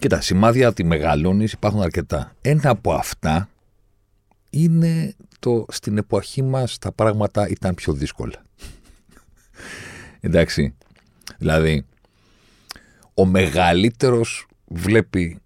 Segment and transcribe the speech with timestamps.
[0.00, 2.32] Κοίτα, σημάδια ότι μεγαλώνεις υπάρχουν αρκετά.
[2.40, 3.48] Ένα από αυτά
[4.50, 8.44] είναι το στην εποχή μας τα πράγματα ήταν πιο δύσκολα.
[10.20, 10.74] Εντάξει.
[11.38, 11.86] Δηλαδή,
[13.14, 15.40] ο μεγαλύτερος βλέπει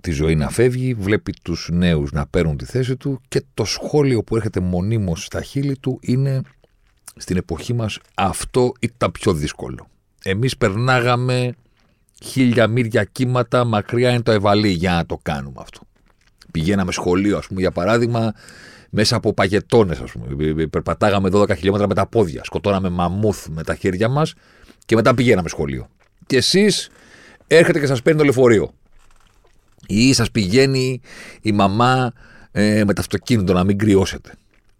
[0.00, 4.24] τη ζωή να φεύγει, βλέπει τους νέους να παίρνουν τη θέση του και το σχόλιο
[4.24, 6.40] που έρχεται μονίμως στα χείλη του είναι
[7.16, 9.88] στην εποχή μας αυτό ήταν πιο δύσκολο.
[10.22, 11.54] Εμείς περνάγαμε
[12.24, 15.80] χίλια μύρια κύματα, μακριά είναι το ευαλή για να το κάνουμε αυτό.
[16.52, 18.32] Πηγαίναμε σχολείο, ας πούμε, για παράδειγμα,
[18.90, 20.66] μέσα από παγετώνες, ας πούμε.
[20.66, 22.44] Περπατάγαμε 12 χιλιόμετρα με τα πόδια.
[22.44, 24.34] Σκοτώναμε μαμούθ με τα χέρια μας
[24.84, 25.88] και μετά πηγαίναμε σχολείο.
[26.26, 26.90] Και εσείς
[27.46, 28.72] έρχεται και σας παίρνει το λεωφορείο.
[29.86, 31.00] Ή σας πηγαίνει
[31.40, 32.12] η μαμά
[32.52, 34.32] ε, με το αυτοκίνητο να μην κρυώσετε.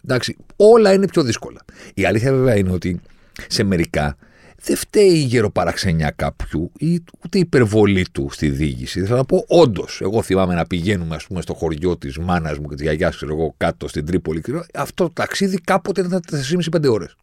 [0.04, 1.64] Εντάξει, όλα είναι πιο δύσκολα.
[1.94, 3.00] Η αλήθεια βέβαια είναι ότι
[3.48, 4.16] σε μερικά
[4.62, 9.04] δεν φταίει η γεροπαραξενιά κάποιου ή ούτε η υπερβολή του στη διοίκηση.
[9.04, 12.68] Θέλω να πω, όντως, εγώ θυμάμαι να πηγαίνουμε ας πούμε, στο χωριό της μάνας μου
[12.68, 14.40] και της γιαγιάς, ξέρω εγώ, κάτω στην Τρίπολη.
[14.40, 17.16] Και αυτό το ταξίδι κάποτε ήταν 4,5-5 ώρες.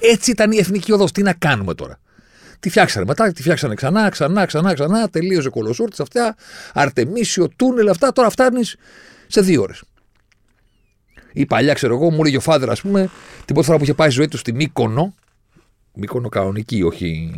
[0.00, 1.12] Έτσι ήταν η εθνική οδός.
[1.12, 1.98] Τι να κάνουμε τώρα.
[2.60, 5.08] Τη φτιάξανε μετά, τη φτιάξανε ξανά, ξανά, ξανά, ξανά.
[5.08, 6.36] Τελείωσε κολοσούρτη αυτά.
[6.72, 8.12] Αρτεμίσιο, τούνελ, αυτά.
[8.12, 8.76] Τώρα φτάνεις
[9.26, 9.82] σε δύο ώρες.
[11.32, 13.10] Η παλιά, ξέρω εγώ, μου έλεγε ο φάδερ, ας πούμε,
[13.44, 15.14] την πρώτη φορά που είχε πάει η ζωή του στη Μύκονο,
[15.94, 17.30] Μύκονο κανονική, όχι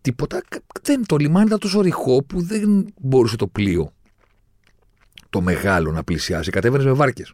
[0.00, 0.42] τίποτα.
[0.82, 3.92] Δεν, το λιμάνι ήταν τόσο ρηχό που δεν μπορούσε το πλοίο
[5.30, 6.50] το μεγάλο να πλησιάσει.
[6.50, 7.32] Κατέβαινες με βάρκες.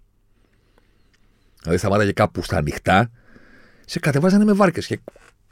[1.60, 3.10] Δηλαδή σταμάταγε κάπου στα ανοιχτά,
[3.84, 5.00] σε κατεβάζανε με βάρκες και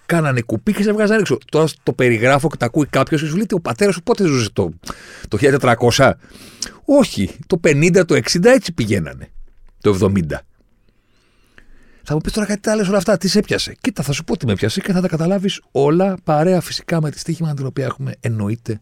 [0.07, 1.39] κάνανε κουπί και σε βγάζανε έξω.
[1.51, 4.51] Τώρα το περιγράφω και τα ακούει κάποιος και σου λέει ο πατέρας σου πότε ζούσε
[4.53, 4.71] το,
[5.29, 5.39] το
[5.97, 6.13] 1400.
[6.85, 9.31] Όχι, το 50, το 60 έτσι πηγαίνανε.
[9.81, 10.23] Το 70.
[12.09, 14.37] Θα μου πεις τώρα κάτι άλλο όλα αυτά, τι σε έπιασε; Κοίτα, θα σου πω
[14.37, 17.85] τι με έπιασε και θα τα καταλάβεις όλα παρέα φυσικά με τη στοίχημα την οποία
[17.85, 18.81] έχουμε εννοείται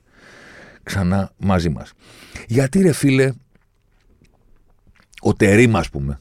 [0.82, 1.92] ξανά μαζί μας.
[2.46, 3.32] Γιατί ρε φίλε,
[5.20, 6.20] ο Τερήμ, ας πούμε,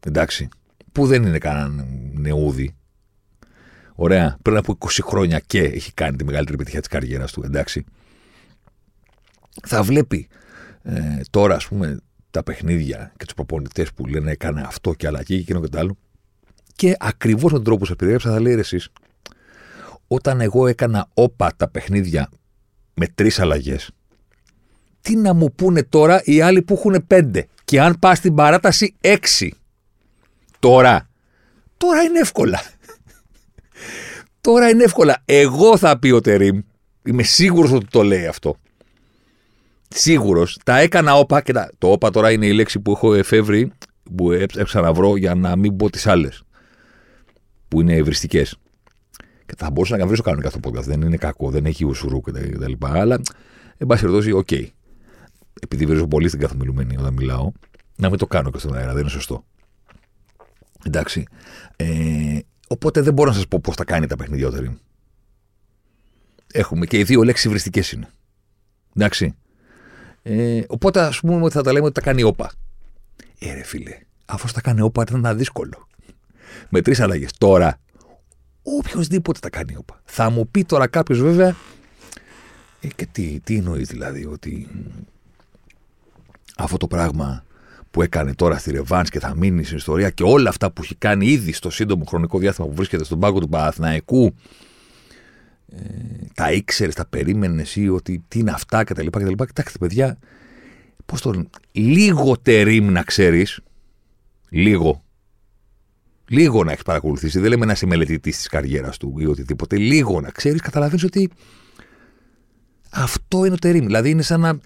[0.00, 0.48] εντάξει,
[0.92, 2.76] που δεν είναι κανένα νεούδι,
[3.94, 4.38] Ωραία.
[4.42, 7.84] Πριν από 20 χρόνια και έχει κάνει τη μεγαλύτερη επιτυχία της καριέρας του, εντάξει.
[9.66, 10.28] Θα βλέπει
[10.82, 15.34] ε, τώρα, ας πούμε, τα παιχνίδια και τους προπονητές που λένε έκανε αυτό και αλλαγή
[15.34, 15.96] και εκείνο και το άλλο.
[16.76, 18.88] Και ακριβώς με τον τρόπο που σα περιγράψα, θα λέει εσείς,
[20.08, 22.28] όταν εγώ έκανα όπα τα παιχνίδια
[22.94, 23.90] με τρεις αλλαγές,
[25.00, 28.94] τι να μου πούνε τώρα οι άλλοι που έχουν πέντε; Και αν πας στην παράταση
[29.00, 29.54] έξι.
[30.58, 31.08] Τώρα.
[31.76, 32.60] Τώρα είναι εύκολα.
[34.40, 35.22] τώρα είναι εύκολα.
[35.24, 36.60] Εγώ θα πει ο Τερήμ,
[37.04, 38.56] είμαι σίγουρος ότι το λέει αυτό.
[39.88, 40.58] Σίγουρος.
[40.64, 41.70] Τα έκανα όπα και τα...
[41.78, 43.72] το όπα τώρα είναι η λέξη που έχω εφεύρει,
[44.16, 46.45] που έψανα να βρω για να μην πω τις άλλες
[47.68, 48.44] που είναι ευριστικέ.
[49.46, 50.84] Και θα μπορούσα να βρίσω κανονικά αυτό το podcast.
[50.84, 52.72] Δεν είναι κακό, δεν έχει ΕΣΡ ού κτλ.
[52.78, 53.20] Αλλά,
[53.76, 54.46] εν πάση περιπτώσει, OK.
[54.50, 54.66] Okay.
[55.60, 57.52] Επειδή βρίζω πολύ στην καθομιλουμένη όταν μιλάω,
[57.96, 58.92] να μην το κάνω και στον αέρα.
[58.92, 59.44] Δεν είναι σωστό.
[60.84, 61.24] Εντάξει.
[61.76, 62.38] Ε,
[62.68, 64.78] οπότε δεν μπορώ να σας πω πώς θα κάνει τα παιχνίδια ο Τερίμ.
[66.52, 68.08] Έχουμε και οι δύο λέξεις ευριστικέ είναι.
[68.96, 69.34] Εντάξει.
[70.22, 72.52] Ε, οπότε ας πούμε ότι θα τα λέμε ότι τα κάνει όπα.
[73.38, 75.86] Ε, ρε φίλε, αφού τα κάνει όπα ήταν δύσκολο
[76.68, 77.30] με τρεις αλλαγές.
[77.38, 77.78] Τώρα,
[78.62, 80.00] οποιοδήποτε τα κάνει όπα.
[80.04, 81.56] Θα μου πει τώρα κάποιος βέβαια.
[82.80, 84.68] Ε, και τι, τι εννοείς δηλαδή, ότι
[86.56, 87.44] αυτό το πράγμα
[87.90, 90.94] που έκανε τώρα στη Ρεβάνς και θα μείνει στην ιστορία και όλα αυτά που έχει
[90.94, 94.34] κάνει ήδη στο σύντομο χρονικό διάστημα που βρίσκεται στον πάγκο του Παναθηναϊκού
[95.72, 95.78] ε,
[96.34, 99.06] τα ήξερες, τα περίμενες εσύ ότι τι είναι αυτά κτλ.
[99.06, 99.32] κτλ.
[99.44, 100.18] Κοιτάξτε, παιδιά,
[101.06, 103.60] πώς το λίγο τερίμ να ξέρεις,
[104.48, 105.04] λίγο,
[106.28, 110.20] λίγο να έχεις παρακολουθήσει, δεν λέμε να είσαι μελετητής της καριέρας του ή οτιδήποτε, λίγο
[110.20, 111.30] να ξέρεις, καταλαβαίνεις ότι
[112.90, 113.84] αυτό είναι ο τερίμ.
[113.84, 114.58] Δηλαδή είναι σαν να,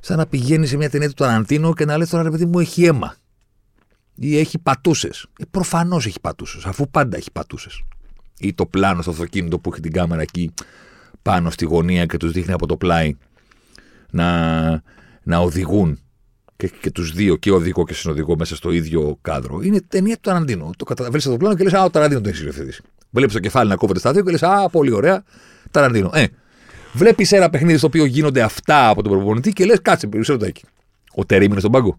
[0.00, 2.58] σαν να πηγαίνεις σε μια ταινία του Ταραντίνο και να λες τώρα ρε παιδί μου
[2.58, 3.16] έχει αίμα.
[4.14, 5.26] Ή έχει πατούσες.
[5.38, 7.82] Ε, Προφανώς έχει πατούσες, αφού πάντα έχει πατούσες.
[8.38, 10.52] Ή το πλάνο στο αυτοκίνητο που έχει την κάμερα εκεί
[11.22, 13.16] πάνω στη γωνία και τους δείχνει από το πλάι
[14.10, 14.70] να,
[15.22, 15.98] να οδηγούν
[16.68, 19.60] και, και τους δύο, και οδηγό και συνοδηγό, μέσα στο ίδιο κάδρο.
[19.62, 20.70] Είναι ταινία του Ταραντίνο.
[20.76, 22.72] Το καταβαίνει το πλάνο και λες: Α, ο Ταραντίνο το έχεις διευθυντή.
[23.10, 25.24] Βλέπεις το κεφάλι να κόβεται στα δύο και λες: Α, πολύ ωραία.
[25.70, 26.10] Ταραντίνο.
[26.14, 26.26] Ε,
[26.92, 30.44] βλέπεις ένα παιχνίδι στο οποίο γίνονται αυτά από τον προπονητή και λες: Κάτσε, περισσότερο το
[30.44, 30.64] εκεί.
[31.14, 31.98] Ο Τερήμ είναι στον πάγκο.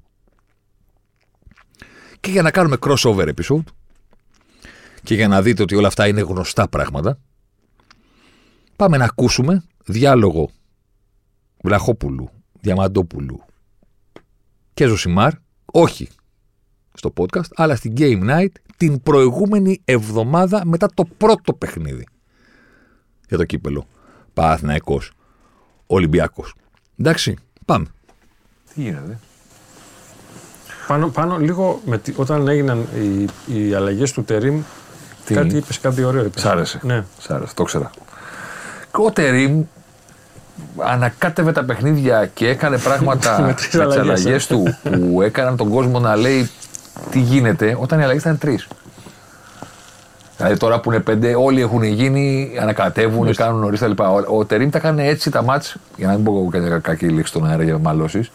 [2.19, 3.63] Και για να κάνουμε crossover episode
[5.03, 7.19] και για να δείτε ότι όλα αυτά είναι γνωστά πράγματα,
[8.75, 10.49] πάμε να ακούσουμε διάλογο
[11.61, 12.29] Βλαχόπουλου,
[12.61, 13.44] Διαμαντόπουλου
[14.75, 15.31] και Ζωσιμάρ,
[15.65, 16.09] όχι
[16.93, 22.07] στο podcast, αλλά στην Game Night την προηγούμενη εβδομάδα μετά το πρώτο παιχνίδι
[23.27, 23.87] για το κύπελο.
[24.33, 25.11] Παναθηναϊκός,
[25.87, 26.55] Ολυμπιακός.
[26.99, 27.85] Εντάξει, πάμε.
[28.73, 29.19] Τι γίνεται.
[30.87, 34.61] Πάνω, πάνω λίγο με, όταν έγιναν οι, οι αλλαγές του Τερήμ,
[35.25, 36.41] Τι; κάτι είπες, κάτι ωραίο είπες.
[36.41, 36.79] Σ' άρεσε.
[36.83, 37.05] Ναι.
[37.19, 37.91] Σ' άρεσε, το ξέρα.
[38.91, 39.63] Ο Τερίμ
[40.77, 44.47] ανακάτευε τα παιχνίδια και έκανε πράγματα Με με τρεις τις αλλαγές, αλλαγές ε.
[44.47, 46.49] του που έκαναν τον κόσμο να λέει
[47.11, 48.67] τι γίνεται όταν οι αλλαγές ήταν τρεις.
[50.37, 54.09] Δηλαδή τώρα που είναι πέντε, όλοι έχουν γίνει, ανακατεύουν, κάνουν νωρίς τα λοιπά.
[54.09, 57.31] Ο, ο Τερίμ τα έκανε έτσι τα μάτς, για να μην πω κάποια κακή λέξη
[57.31, 58.31] στον αέρα για μαλώσεις,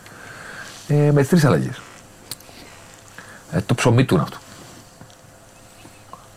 [0.89, 1.81] ε, με τρεις αλλαγές.
[3.53, 4.37] Ε, το ψωμί του είναι αυτό.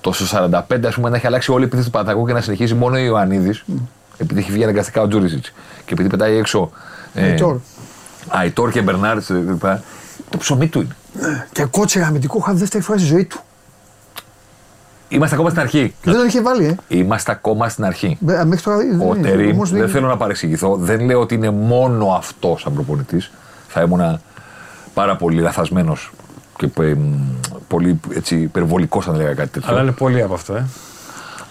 [0.01, 2.41] Το στο 45, ας πούμε, να έχει αλλάξει όλη η επίθεση του Παναθηναϊκού και να
[2.41, 3.63] συνεχίσει μόνο ο Ιωαννίδης,
[4.17, 5.45] επειδή έχει βγει αναγκαστικά ο Τζούρισιτ
[5.85, 6.71] και επειδή πετάει έξω.
[7.13, 7.57] Ε, Αϊτόρ.
[8.27, 9.31] Αϊτόρ και Μπερνάρτς.
[10.29, 11.47] Το ψωμί του είναι.
[11.51, 13.39] Και κότσερα αμυντικό χαβ δεύτερη φορά στη ζωή του.
[15.07, 15.95] Είμαστε ακόμα στην αρχή.
[16.03, 16.75] Δεν τον είχε βάλει, ε.
[16.87, 18.17] Είμαστε ακόμα στην αρχή.
[18.19, 19.27] Μπε- Μέχρι τώρα δεν Ο είναι.
[19.27, 23.31] Τερήμ, Όμως δεν θέλω να παρεξηγηθώ, δεν λέω ότι είναι μόνο αυτός σαν προπονητής.
[23.67, 24.19] Θα ήμουν
[24.93, 26.11] πάρα πολύ λαθασμένος
[26.57, 26.99] και ε, μ,
[27.67, 29.69] πολύ έτσι, υπερβολικός αν έλεγα κάτι τέτοιο.
[29.71, 30.65] Αλλά είναι πολύ από αυτό, ε.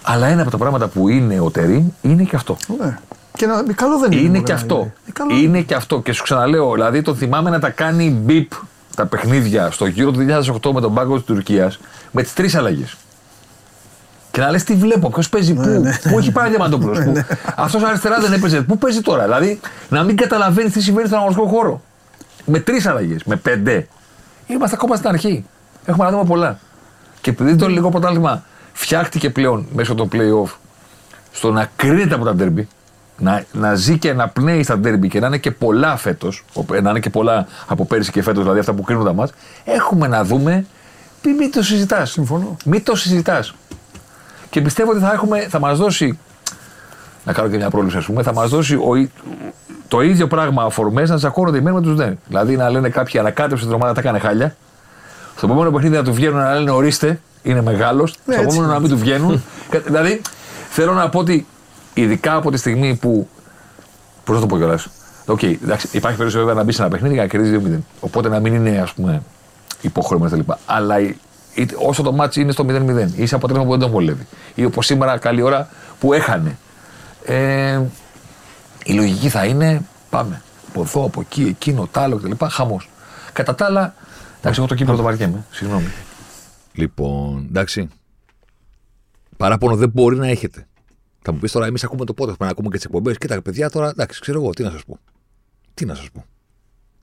[0.03, 2.57] Αλλά ένα από τα πράγματα που είναι ο Τερήμ είναι και αυτό.
[2.79, 2.97] Ναι.
[3.37, 4.21] Και να, καλό δεν είναι.
[4.21, 4.91] Είναι μωρέ, και να αυτό.
[5.07, 6.01] Ε, καλό Είναι και αυτό.
[6.01, 8.51] Και σου ξαναλέω, δηλαδή το θυμάμαι να τα κάνει μπιπ
[8.95, 10.25] τα παιχνίδια στο γύρο του
[10.63, 11.79] 2008 με τον πάγκο της Τουρκίας
[12.11, 12.95] με τις τρεις αλλαγές.
[14.31, 15.99] Και να λες τι βλέπω, ποιος παίζει πού, ναι.
[16.09, 16.97] πού έχει πάει ο Διαμαντόπουλος.
[17.55, 18.61] Αυτός αριστερά δεν έπαιζε.
[18.61, 19.59] Πού παίζει τώρα, δηλαδή
[19.89, 21.81] να μην καταλαβαίνεις τι συμβαίνει στον αγωνιστικό χώρο.
[22.45, 23.87] Με τρεις αλλαγές, με πέντε.
[24.47, 25.45] Είμαστε ακόμα στην αρχή.
[25.85, 26.59] Έχουμε να δούμε πολλά.
[27.21, 30.51] Και επειδή το λίγο πρωτάθλημα φτιάχτηκε πλέον μέσω των playoff
[31.31, 32.67] στο να κρίνεται από τα ντέρμπι,
[33.17, 36.45] να, να ζει και να πνέει στα ντέρμπι και να είναι και πολλά φέτος,
[36.81, 39.27] να είναι και πολλά από πέρυσι και φέτος, δηλαδή αυτά που κρίνουν τα μα,
[39.63, 40.65] έχουμε να δούμε.
[41.25, 42.11] Μην, μην το συζητάς.
[42.11, 42.57] Συμφωνώ.
[42.65, 43.53] Μην το συζητάς.
[44.49, 46.19] Και πιστεύω ότι θα, έχουμε, θα μας δώσει.
[47.25, 49.11] Να κάνω και μια πρόβλεψη, ας πούμε, θα μας δώσει ο, ί-
[49.87, 52.11] το ίδιο πράγμα αφορμή να τσακώνονται οι μεν με τους δε.
[52.27, 54.55] Δηλαδή να λένε κάποιοι ανακάτεψε την ομάδα, τα έκανε χάλια.
[55.37, 58.09] Στο επόμενο παιχνίδι να του βγαίνουν να λένε ορίστε, είναι μεγάλος.
[58.09, 58.43] Στο έτσι.
[58.43, 59.43] επόμενο να μην του βγαίνουν.
[59.69, 60.21] Κα- δηλαδή
[60.69, 61.45] θέλω να πω ότι
[61.93, 63.27] ειδικά από τη στιγμή που.
[64.23, 64.87] Πώς να το πω κιόλας.
[65.25, 67.79] Οκ, εντάξει, υπάρχει περίπτωση βέβαια να μπει σε ένα παιχνίδι και να κερδίζει 2-0.
[67.99, 69.21] Οπότε να μην είναι ας πούμε
[69.81, 70.39] υπόχρεωμα κτλ.
[70.65, 71.15] Αλλά η-
[71.53, 74.27] είτε- όσο το ματς είναι στο 0-0 ή σε αποτέλεσμα που δεν τον βολεύει.
[74.55, 75.67] Ή όπως σήμερα, καλή ώρα
[75.99, 76.57] που έχανε.
[77.25, 77.79] Ε,
[78.85, 80.41] η λογική θα είναι πάμε.
[80.69, 82.45] Από εδώ, από εκεί, εκείνο, τ' άλλο κτλ.
[82.49, 82.89] Χαμός.
[83.33, 83.93] Κατά τα άλλα,
[84.43, 85.45] εντάξει, εγώ το κύπελλο το βαριέμαι.
[85.51, 85.87] Συγγνώμη.
[86.73, 87.87] Λοιπόν, εντάξει.
[89.37, 90.67] Παράπονο δεν μπορεί να έχετε.
[91.21, 93.17] Θα μου πεις τώρα, εμείς ακούμε το podcast, να ακούμε και τις εκπομπές.
[93.17, 94.99] Κοίτα, παιδιά, τώρα εντάξει, ξέρω εγώ, τι να σας πω.
[95.73, 96.25] Τι να σας πω.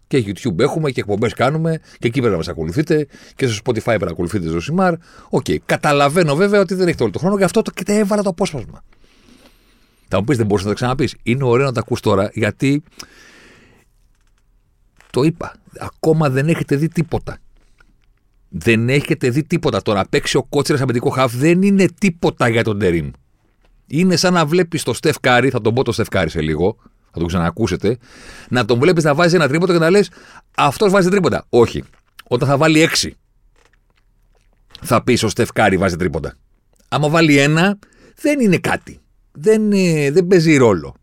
[0.06, 3.82] Και YouTube έχουμε και εκπομπές κάνουμε και εκεί πρέπει να μας ακολουθείτε και στο Spotify
[3.82, 4.94] πρέπει να ακολουθείτε το Ζωσιμάρ.
[5.28, 8.22] Οκ, καταλαβαίνω βέβαια ότι δεν έχετε όλο τον χρόνο, γι' αυτό το, και τα έβαλα
[8.22, 8.84] το απόσπασμα.
[10.08, 11.16] Θα μου πεις, δεν μπορείς να το ξαναπείς.
[11.22, 12.82] Είναι ωραίο να το ακούς τώρα γιατί.
[15.10, 15.59] Το είπα.
[15.78, 17.38] Ακόμα δεν έχετε δει τίποτα.
[18.48, 19.82] Δεν έχετε δει τίποτα.
[19.82, 23.10] Το να παίξει ο Κώτσιρας αμυντικό χαφ δεν είναι τίποτα για τον Τερίμ.
[23.86, 26.76] Είναι σαν να βλέπεις το Στεφ Κάρι, θα τον πω το Στεφ Κάρι σε λίγο,
[27.10, 27.98] θα τον ξανακούσετε,
[28.48, 30.10] να τον βλέπεις να βάζει ένα τρίποντο και να λες
[30.56, 31.46] Αυτός βάζει τρίποντα.
[31.48, 31.84] Όχι.
[32.24, 33.16] Όταν θα βάλει έξι,
[34.80, 36.36] θα πεις ο Στεφ Κάρι βάζει τρίποντα.
[36.88, 37.78] Άμα βάλει ένα,
[38.20, 39.00] δεν είναι κάτι.
[39.32, 40.94] Δεν, ε, δεν παίζει ρόλο.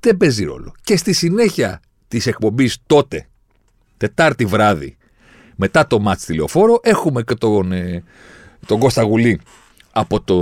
[0.00, 0.74] Δεν παίζει ρόλο.
[0.82, 1.80] Και στη συνέχεια
[2.12, 3.26] της εκπομπής τότε,
[3.96, 4.96] Τετάρτη βράδυ,
[5.56, 8.02] μετά το ματς στη Λεωφόρο, έχουμε και τον, ε,
[8.66, 9.40] τον Κώστα Γουλή
[9.92, 10.38] από το,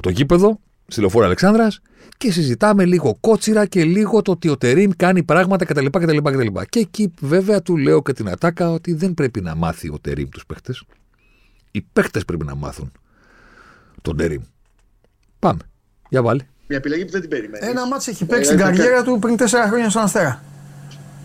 [0.00, 1.80] το γήπεδο, στη Λεωφόρο Αλεξάνδρας
[2.16, 5.86] και συζητάμε λίγο κότσιρα και λίγο το ότι ο Τερίμ κάνει πράγματα κτλ.
[5.86, 6.46] κτλ, κτλ.
[6.68, 10.28] Και εκεί βέβαια του λέω και την ατάκα ότι δεν πρέπει να μάθει ο Τερίμ
[10.28, 10.84] τους παίχτες.
[11.70, 12.92] Οι παίχτες πρέπει να μάθουν
[14.02, 14.42] τον Τερίμ.
[15.38, 15.60] Πάμε.
[16.08, 16.46] Για βάλει.
[16.66, 17.68] Μια επιλογή που δεν την περιμένεις.
[17.68, 20.42] Ένα μάτσο έχει παίξει την καριέρα του πριν τέσσερα χρόνια στον Αστέρα.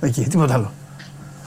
[0.02, 0.72] Εκεί, τίποτα άλλο.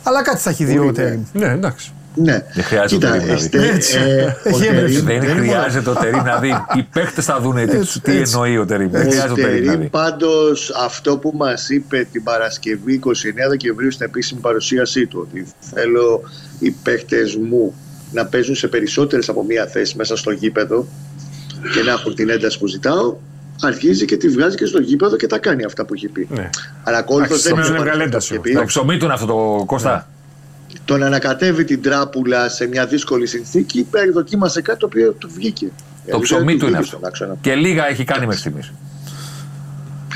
[0.02, 1.22] Αλλά κάτι θα έχει δει ο Πολύ, Τερήμ.
[1.32, 1.92] Ναι, εντάξει.
[2.14, 2.44] Ναι.
[2.54, 3.98] Δεν χρειάζεται Κοίτα, το Τερίμ, εστε- Έτσι.
[3.98, 5.02] ε, ο Έχει έμπνευση.
[5.04, 6.48] Τερίμ- Δεν χρειάζεται ο Τερήμ να δει.
[6.78, 8.32] Οι παίχτε θα δουν τι, Έτσι, τι έτσι.
[8.34, 8.90] εννοεί ο Τερήμ.
[8.90, 9.88] Δεν Ο χρειάζεται ο Τερήμ να Τερίμ δει.
[9.88, 16.20] πάντως αυτό που μας είπε την Παρασκευή 29 Δεκεμβρίου στην επίσημη παρουσίασή του ότι θέλω
[16.58, 17.74] οι παίχτες μου
[18.12, 20.86] να παίζουν σε περισσότερες από μία θέση μέσα στο γήπεδο
[21.74, 23.16] και να έχουν την ένταση που ζητάω
[23.60, 26.28] αρχίζει και τη βγάζει και στο γήπεδο και τα κάνει αυτά που έχει πει.
[26.30, 26.50] Ναι.
[26.82, 28.72] Αλλά ακόλουθος Εντάξει, δεν σήμερα είναι έβγαλε αυτό ένταση που είχε όμως.
[28.72, 28.74] πει.
[28.74, 30.06] Το ψωμί του είναι αυτό το Κώστα.
[30.84, 35.64] Το να ανακατεύει την τράπουλα σε μια δύσκολη συνθήκη δοκίμασε κάτι το οποίο του βγήκε.
[35.66, 35.72] Το
[36.04, 36.96] Δηλαδή, ψωμί δεν του είναι βγήκε αυτό.
[36.96, 37.36] στον άξονα.
[37.40, 38.72] Και λίγα έχει κάνει μέχρι στιγμής.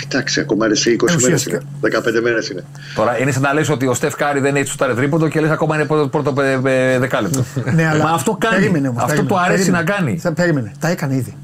[0.05, 1.57] Εντάξει, ακόμα είναι σε 20 μέρες ουσιαστικά.
[1.85, 1.99] είναι.
[2.19, 2.65] 15 μέρες είναι.
[2.95, 5.51] Τώρα είναι σαν να λες ότι ο Στεφ Κάρη δεν έχει σουτάρει τρίποντο και λες
[5.51, 7.45] ακόμα είναι πρώτο, πρώτο ε, ε, δεκάλεπτο.
[7.75, 8.55] Ναι, αλλά Μα αυτό κάνει.
[8.57, 9.85] Περίμενε όμως, αυτό περίμενε, του αρέσει περίμενε.
[9.85, 10.19] να κάνει.
[10.19, 10.73] Θα, περίμενε.
[10.79, 11.37] Τα έκανε ήδη.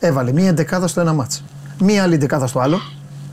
[0.00, 1.44] Έβαλε μία εντεκάδα στο ένα μάτς.
[1.80, 2.80] Μία άλλη εντεκάδα στο άλλο.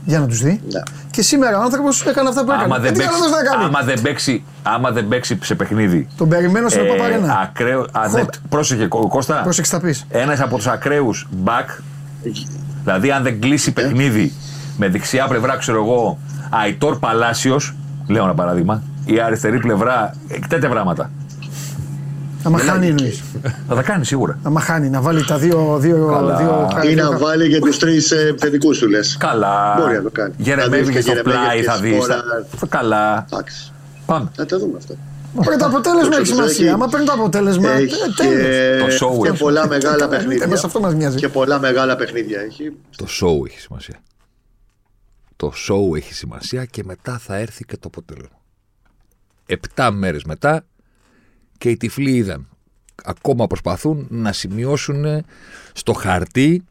[0.04, 0.60] Για να τους δει.
[0.72, 0.80] Ναι.
[1.10, 2.64] Και σήμερα ο άνθρωπος έκανε αυτά που έκανε.
[2.64, 5.38] Άμα δεν, Ε, τι παίξει, άλλο θες να κάνει; άμα, δεν παίξει, άμα δεν παίξει
[5.42, 6.08] σε παιχνίδι.
[6.16, 7.38] Τον περιμένω στην ε, Παπαρένα.
[7.42, 8.34] ακραίο, α, δεν- Hot.
[8.48, 9.40] πρόσεχε, Κω- Κώστα.
[9.42, 10.04] Πρόσεξε τα πεις.
[10.08, 11.82] Ένας από τους ακραίους back,
[12.84, 14.32] δηλαδή αν δεν κλείσει παιχνίδι
[14.76, 16.18] με δεξιά πλευρά, ξέρω εγώ,
[16.50, 17.74] Αϊτόρ Παλάσιος,
[18.06, 21.10] λέω ένα παράδειγμα, η αριστερή πλευρά, ε, τέτοια πράγματα.
[22.48, 23.22] Άμα χάνει εννοείς.
[23.68, 24.38] Θα τα κάνει σίγουρα.
[24.42, 25.76] Άμα χάνει να βάλει τα δύο.
[25.80, 26.36] δύο, Καλά.
[26.36, 29.16] δύο Ή να βάλει και τους τρεις επιθετικού του λες.
[29.18, 29.76] Καλά.
[29.78, 30.34] Μπορεί να το κάνει.
[30.36, 31.96] Γερεμέγε Θα και δεις στο και Γερεμέγεφ πλάι και θα δεις.
[32.04, 32.22] Σπόρα.
[32.68, 33.26] Καλά.
[33.32, 33.72] Εντάξει.
[34.06, 34.30] Πάμε.
[34.34, 34.94] Θα τα δούμε αυτά.
[35.44, 36.74] Πρέπει το αποτέλεσμα έχει Το σημασία.
[36.74, 37.70] Άμα παίρνει το αποτέλεσμα.
[37.70, 38.98] ε, Έχει τέλος.
[38.98, 39.38] Το show και έχει.
[39.38, 40.44] πολλά μεγάλα Καλά, παιχνίδια.
[40.44, 41.16] εμάς αυτό μας νοιάζει.
[41.16, 42.72] Και πολλά μεγάλα παιχνίδια έχει.
[42.96, 43.96] Το show έχει σημασία.
[45.36, 48.36] Το show έχει σημασία και μετά θα έρθει και το αποτέλεσμα.
[49.46, 50.64] Επτά μέρες μετά
[51.58, 52.48] και οι τυφλοί είδαν.
[53.04, 55.24] Ακόμα προσπαθούν να σημειώσουν
[55.72, 56.64] στο χαρτί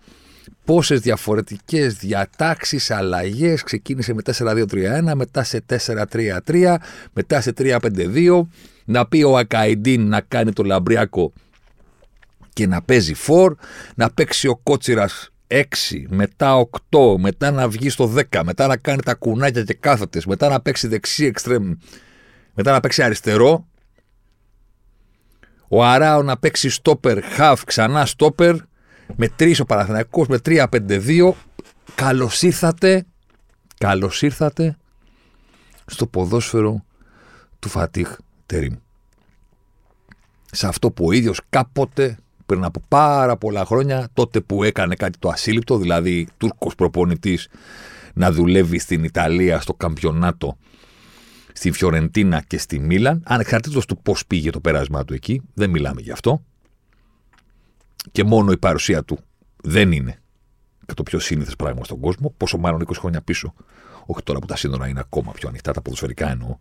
[0.65, 6.75] πόσες διαφορετικές διατάξεις, αλλαγές ξεκίνησε με 4-2-3-1, μετά σε 4-3-3,
[7.13, 8.41] μετά σε 3-5-2,
[8.85, 11.33] να πει ο Ακαϊντίν να κάνει το Λαμπριάκο
[12.53, 13.51] και να παίζει 4,
[13.95, 15.63] να παίξει ο Κότσιρας 6,
[16.07, 20.49] μετά 8, μετά να βγει στο 10, μετά να κάνει τα κουνάκια και κάθετες, μετά
[20.49, 21.73] να παίξει δεξί εξτρέμ,
[22.53, 23.67] μετά να παίξει αριστερό,
[25.67, 28.55] ο Αράο να παίξει στόπερ, half, ξανά στόπερ,
[29.15, 31.33] με 3 ο Παναθηναϊκός, με 3-5-2.
[31.95, 33.05] Καλώς ήρθατε,
[33.77, 34.77] καλώς ήρθατε
[35.85, 36.83] στο ποδόσφαιρο
[37.59, 38.73] του Φατίχ Τερίμ.
[40.51, 45.17] Σε αυτό που ο ίδιος κάποτε, πριν από πάρα πολλά χρόνια, τότε που έκανε κάτι
[45.17, 47.47] το ασύλληπτο, δηλαδή Τούρκος προπονητής
[48.13, 50.57] να δουλεύει στην Ιταλία στο καμπιονάτο
[51.57, 56.01] στη Φιωρεντίνα και στη Μίλαν, ανεξαρτήτως του πώς πήγε το πέρασμά του εκεί, δεν μιλάμε
[56.01, 56.43] γι' αυτό.
[58.11, 59.19] Και μόνο η παρουσία του
[59.63, 60.19] δεν είναι
[60.85, 63.53] και το πιο σύνηθες πράγμα στον κόσμο, πόσο μάλλον 20 χρόνια πίσω,
[64.05, 66.57] όχι τώρα που τα σύνορα είναι ακόμα πιο ανοιχτά, τα ποδοσφαιρικά εννοώ,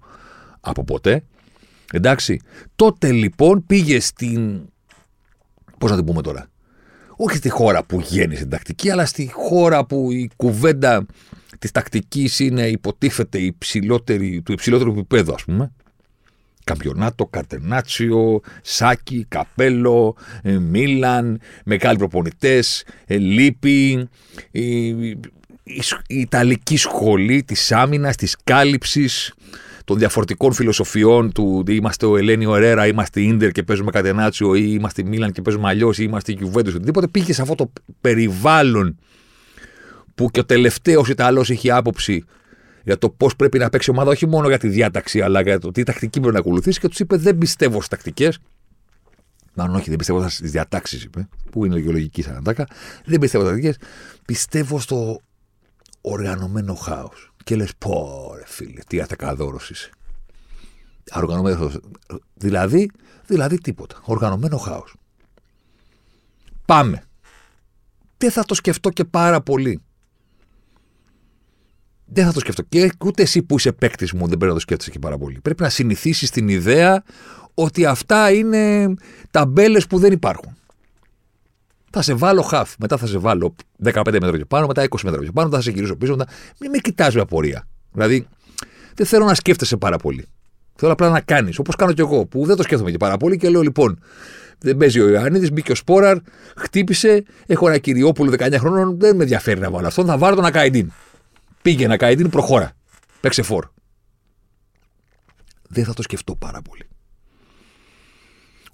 [0.60, 1.24] από ποτέ.
[1.92, 2.40] Εντάξει,
[2.76, 4.60] τότε λοιπόν πήγε στην.
[5.78, 6.46] Πώς να την πούμε τώρα.
[7.16, 11.06] Όχι στη χώρα που γέννησε την τακτική, αλλά στη χώρα που η κουβέντα
[11.58, 15.72] της τακτικής είναι υποτίθεται υψηλότερη, του υψηλότερου επίπεδου, ας πούμε.
[16.64, 24.08] Καμπιονάτο, Κατενάτσιο, Σάκη, Καπέλο, ε, Μίλαν, μεγάλοι προπονητές, Λίπη,
[24.50, 25.22] η, η,
[26.06, 29.34] η Ιταλική σχολή της άμυνας, της κάλυψης,
[29.86, 34.64] των διαφορετικών φιλοσοφιών του είμαστε ο Ελένιο Ερέρα, είμαστε η Ίντερ και παίζουμε Κατενάτσιο ή
[34.66, 37.72] είμαστε η Μίλαν και παίζουμε αλλιώς ή είμαστε η Juventus, οτιδήποτε πήγε σε αυτό το
[38.00, 38.98] περιβάλλον
[40.16, 42.24] που και ο τελευταίος Ιταλό είχε άποψη
[42.84, 45.58] για το πώς πρέπει να παίξει η ομάδα, όχι μόνο για τη διάταξη, αλλά για
[45.58, 48.38] το τι τακτική πρέπει να ακολουθήσει και τους είπε: Δεν πιστεύω στις τακτικές.
[49.54, 52.66] Μάλλον όχι, δεν πιστεύω στις διατάξεις, είπε, που είναι λογική σαν ατάκα.
[53.04, 53.88] Δεν πιστεύω στις τακτικές.
[54.26, 55.20] Πιστεύω στο
[56.00, 57.32] οργανωμένο χάος.
[57.44, 59.90] Και λες: Πω, ρε φίλε, τι ατακαδόρο είσαι.
[61.12, 61.80] Οργανωμένο χάος.
[62.34, 62.90] Δηλαδή,
[63.26, 64.00] δηλαδή τίποτα.
[64.02, 64.94] Οργανωμένο χάος.
[66.64, 67.02] Πάμε.
[68.16, 69.80] Δεν θα το σκεφτώ και πάρα πολύ.
[72.06, 72.62] Δεν θα το σκεφτώ.
[72.62, 75.40] Και ούτε εσύ που είσαι παίκτης μου δεν πρέπει να το σκέφτεσαι και πάρα πολύ.
[75.40, 77.02] Πρέπει να συνηθίσεις την ιδέα
[77.54, 78.94] ότι αυτά είναι
[79.30, 80.56] ταμπέλες που δεν υπάρχουν.
[81.90, 85.24] Θα σε βάλω χαφ, μετά θα σε βάλω 15 μέτρα και πάνω, μετά 20 μέτρα
[85.24, 86.16] και πάνω, μετά θα σε γυρίσω πίσω.
[86.16, 86.32] Μετά...
[86.60, 87.68] Μην με κοιτάζει απορία.
[87.92, 88.26] Δηλαδή,
[88.94, 90.26] δεν θέλω να σκέφτεσαι πάρα πολύ.
[90.74, 93.36] Θέλω απλά να κάνεις, όπως κάνω κι εγώ, που δεν το σκέφτομαι και πάρα πολύ
[93.36, 93.98] και λέω λοιπόν,
[94.58, 96.16] δεν παίζει ο Ιωαννίδη, μπήκε ο Σπόραρ,
[96.56, 100.44] χτύπησε, έχω ένα κυριόπουλο 19 χρόνων, δεν με ενδιαφέρει να βάλω αυτόν, θα βάλω τον
[100.44, 100.92] Ακαϊντίν.
[101.66, 102.72] Πήγε να Καϊντίν, προχώρα.
[103.20, 103.68] Παίξε φόρ.
[105.68, 106.88] Δεν θα το σκεφτώ πάρα πολύ.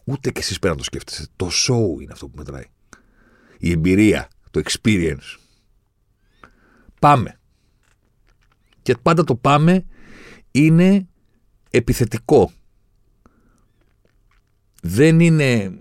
[0.05, 1.27] Ούτε κι εσείς πέρα να το σκέφτεστε.
[1.37, 2.65] Το show είναι αυτό που μετράει.
[3.59, 5.39] Η εμπειρία, το experience.
[6.99, 7.39] Πάμε.
[8.83, 9.85] Και πάντα το πάμε
[10.51, 11.09] είναι
[11.71, 12.53] επιθετικό.
[14.83, 15.79] δεν είναι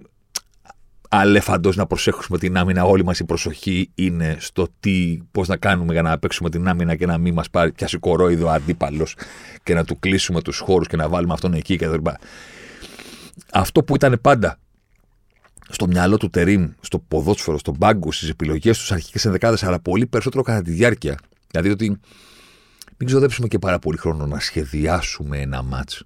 [1.14, 2.84] αλέφαντο να προσέχουμε την άμυνα.
[2.84, 6.96] Όλη μας η προσοχή είναι στο τι, πώς να κάνουμε για να παίξουμε την άμυνα
[6.96, 9.16] και να μην μας πάρει πιάσει κορόιδο αντίπαλος
[9.64, 12.10] και να του κλείσουμε τους χώρους και να βάλουμε αυτόν εκεί κτλ.
[13.52, 14.58] Αυτό που ήταν πάντα
[15.70, 20.06] στο μυαλό του Τερήμ, στο ποδόσφαιρο, στον πάγκο, στις επιλογές τους αρχικές ενδεκάδες, αλλά πολύ
[20.08, 21.20] περισσότερο κατά τη διάρκεια.
[21.48, 22.00] Δηλαδή ότι
[22.98, 26.04] μην ξοδέψουμε και πάρα πολύ χρόνο να σχεδιάσουμε ένα μάτς.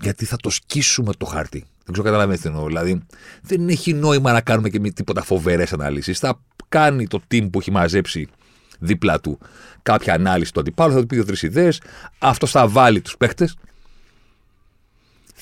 [0.00, 1.58] Γιατί θα το σκίσουμε το χάρτη.
[1.58, 2.66] Δεν ξέρω καταλαβαίνετε τι εννοώ.
[2.66, 3.02] Δηλαδή,
[3.42, 6.18] δεν έχει νόημα να κάνουμε και τίποτα φοβερές αναλύσεις.
[6.18, 8.28] Θα κάνει το team που έχει μαζέψει
[8.78, 9.38] δίπλα του
[9.82, 11.80] κάποια ανάλυση του αντιπάλου, θα του πει δύο-τρεις ιδέες.
[12.18, 13.56] Αυτός θα βάλει τους παίχτες.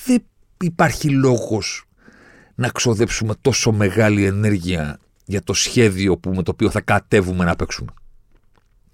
[0.05, 0.25] Δεν
[0.61, 1.85] υπάρχει λόγος
[2.55, 7.57] να ξοδέψουμε τόσο μεγάλη ενέργεια για το σχέδιο που, με το οποίο θα κατέβουμε να
[7.57, 7.93] παίξουμε.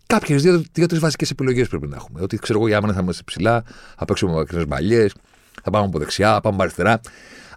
[0.07, 2.21] Κάποιες δύο-τρεις βασικές επιλογές πρέπει να έχουμε.
[2.23, 3.65] Ότι ξέρω εγώ, η άμυνα θα είμαστε ψηλά,
[3.97, 5.09] θα παίξουμε μακρινέ μπαλιέ,
[5.63, 7.01] θα πάμε από δεξιά, θα πάμε από αριστερά.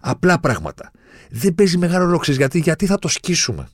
[0.00, 0.90] Απλά πράγματα.
[1.30, 3.68] Δεν παίζει μεγάλο ρόλο γιατί, γιατί θα το σκίσουμε.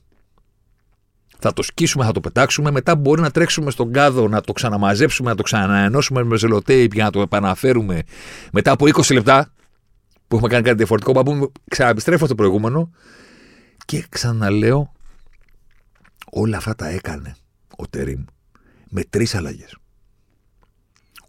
[1.39, 2.71] Θα το σκίσουμε, θα το πετάξουμε.
[2.71, 7.03] Μετά μπορεί να τρέξουμε στον κάδο, να το ξαναμαζέψουμε, να το ξαναενώσουμε με ζελοτέιπ για
[7.03, 8.03] να το επαναφέρουμε.
[8.51, 9.53] Μετά από 20 λεπτά
[10.27, 12.91] που έχουμε κάνει κάτι διαφορετικό, να πούμε ξαναεπιστρέφω στο προηγούμενο.
[13.85, 14.91] Και ξαναλέω,
[16.31, 17.35] όλα αυτά τα έκανε
[17.77, 18.23] ο Τερήμ
[18.89, 19.80] με τρεις αλλαγές.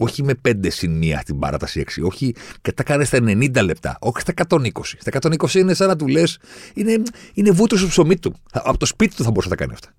[0.03, 2.03] Όχι με 5 συν 1 στην παράταση 6.
[2.03, 3.97] Όχι και τα κάνει στα 90 λεπτά.
[4.01, 4.69] Όχι στα 120.
[4.83, 6.39] Στα 120 είναι σαν να του λες,
[6.75, 7.03] είναι,
[7.35, 8.35] είναι βούτρος στο ψωμί του.
[8.53, 9.95] Από το σπίτι του θα μπορούσε να τα κάνει αυτά.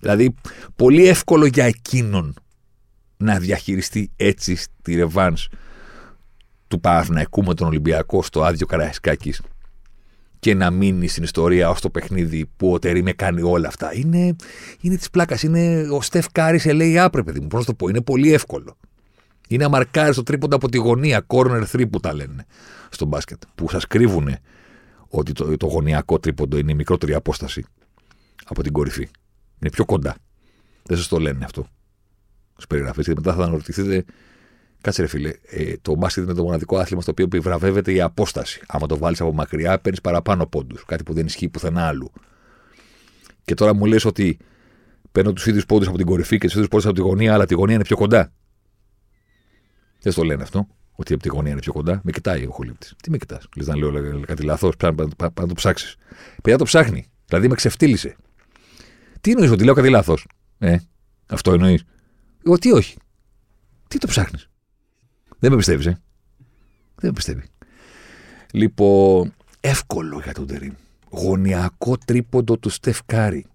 [0.00, 0.34] Δηλαδή,
[0.76, 2.34] πολύ εύκολο για εκείνον
[3.16, 5.48] να διαχειριστεί έτσι τη ρεβάνς
[6.68, 9.40] του Παναθηναϊκού με τον Ολυμπιακό στο άδειο Καραϊσκάκης
[10.44, 13.94] και να μείνει στην ιστορία ως το παιχνίδι που ο Τερή με κάνει όλα αυτά.
[13.94, 14.36] Είναι,
[14.80, 15.42] είναι της πλάκας.
[15.42, 17.46] Είναι ο Στεφ Κάρη σε λέει άπρεπε, παιδί μου.
[17.46, 18.76] Πώς να το πω, είναι πολύ εύκολο.
[19.48, 22.46] Είναι αμαρκάρι στο τρίποντα από τη γωνία, corner 3 που τα λένε
[22.90, 23.42] στο μπάσκετ.
[23.54, 24.36] Που σας κρύβουν
[25.08, 27.64] ότι το, το γωνιακό τρίποντο είναι η μικρότερη απόσταση
[28.44, 29.08] από την κορυφή.
[29.60, 30.16] Είναι πιο κοντά.
[30.82, 31.66] Δεν σας το λένε αυτό.
[32.52, 33.06] Στις περιγραφές.
[33.06, 34.04] Και μετά θα αναρωτηθείτε
[34.84, 38.60] Κάτσε ρε φίλε, ε, το μπάσκετ είναι το μοναδικό άθλημα στο οποίο επιβραβεύεται η απόσταση.
[38.66, 40.84] Άμα το βάλεις από μακριά, παίρνεις παραπάνω πόντους.
[40.84, 42.12] Κάτι που δεν ισχύει πουθενά άλλου.
[43.44, 44.38] Και τώρα μου λες ότι
[45.12, 47.46] παίρνω τους ίδιους πόντους από την κορυφή και τους ίδιους πόντους από τη γωνία, αλλά
[47.46, 48.32] τη γωνία είναι πιο κοντά.
[50.00, 52.00] Δεν το λένε αυτό, ότι από τη γωνία είναι πιο κοντά.
[52.04, 52.94] Με κοιτάει ο χολύπτης.
[53.02, 55.96] Τι με κοιτάς, λες να λέω κάτι λάθος, πρέπει να το ψάξεις.
[56.42, 57.06] Παιδιά το ψάχνει.
[57.26, 58.16] Δηλαδή με ξεφτύλισε.
[59.20, 60.26] Τι εννοείς ότι λέω κάτι λάθος.
[60.58, 60.76] Ε,
[61.26, 61.84] αυτό εννοείς.
[62.46, 62.96] Εγώ τι όχι.
[63.88, 64.48] Τι το ψάχνεις;
[65.38, 66.00] Δεν με πιστεύεις, ε;
[66.94, 67.44] Δεν με πιστεύει.
[68.52, 70.72] Λοιπόν, εύκολο για τον Τερήμ.
[71.10, 73.46] Γωνιακό τρίποντο του Στεφ Κάρη.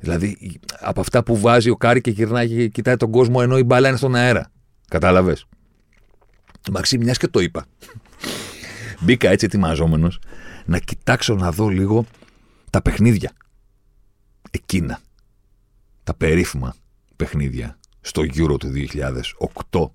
[0.00, 3.62] Δηλαδή, από αυτά που βάζει ο Κάρη και γυρνάει και κοιτάει τον κόσμο ενώ η
[3.62, 4.50] μπάλα είναι στον αέρα.
[4.88, 5.46] Κατάλαβες;
[6.72, 7.66] Μαξί, μιας και το είπα.
[9.00, 10.18] Μπήκα έτσι ετοιμαζόμενος
[10.66, 12.04] να κοιτάξω να δω λίγο
[12.70, 13.32] τα παιχνίδια.
[14.50, 15.00] Εκείνα.
[16.04, 16.74] Τα περίφημα
[17.16, 18.72] παιχνίδια στο Euro του
[19.70, 19.90] 2008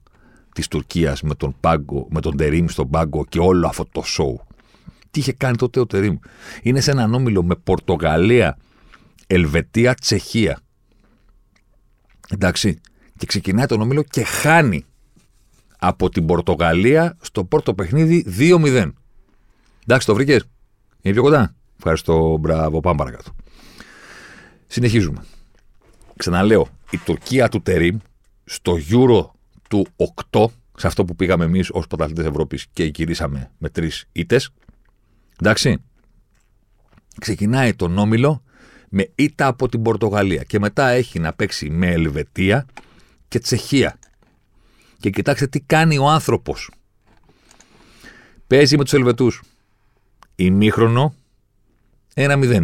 [0.53, 4.41] της Τουρκίας με τον, Πάγκο, με τον Τερίμ στον Πάγκο και όλο αυτό το σοου.
[5.11, 6.17] Τι είχε κάνει τότε ο Τερίμ.
[6.61, 8.57] Είναι σε έναν όμιλο με Πορτογαλία,
[9.27, 10.59] Ελβετία, Τσεχία.
[12.29, 12.79] Εντάξει.
[13.17, 14.85] Και ξεκινάει τον όμιλο και χάνει
[15.77, 18.91] από την Πορτογαλία στο πρώτο παιχνίδι 2-0.
[19.83, 20.45] Εντάξει, το βρήκες;
[21.01, 22.37] Είναι πιο κοντά; Ευχαριστώ.
[22.37, 22.79] Μπράβο.
[22.79, 23.31] Πάμε παρακάτω.
[24.67, 25.23] Συνεχίζουμε.
[26.15, 27.97] Ξαναλέω, η Τουρκία του Τερίμ
[28.43, 29.29] στο Euro
[29.71, 29.88] του
[30.31, 30.45] 8,
[30.77, 34.49] σε αυτό που πήγαμε εμείς ως πρωταθλητές Ευρώπης και γυρίσαμε με τρεις ήττες.
[35.41, 35.84] Εντάξει.
[37.19, 38.43] Ξεκινάει τον όμιλο
[38.89, 42.65] με ήττα από την Πορτογαλία και μετά έχει να παίξει με Ελβετία
[43.27, 43.99] και Τσεχία.
[44.99, 46.71] Και κοιτάξτε τι κάνει ο άνθρωπος.
[48.47, 49.41] Παίζει με τους Ελβετούς.
[50.36, 51.13] Ημίχρονο
[52.13, 52.63] 1-0.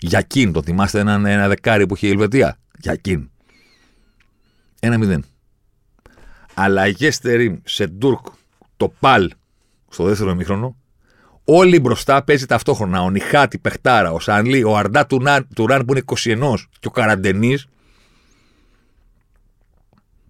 [0.00, 3.30] Γιακίν, το θυμάστε ένα, ένα δεκάρι που είχε η Ελβετία; Γιακίν.
[4.80, 5.18] 1-0
[6.54, 8.26] αλλαγές Τερήμ σε Ντούρκ,
[8.76, 9.30] το Παλ
[9.88, 10.76] στο δεύτερο ημίχρονο.
[11.44, 13.02] Όλοι μπροστά παίζει ταυτόχρονα.
[13.02, 17.66] Ο Νιχάτη, Πεχτάρα, ο Σανλή, ο Αρντά Τουράν που είναι 21 και ο Καραντενής.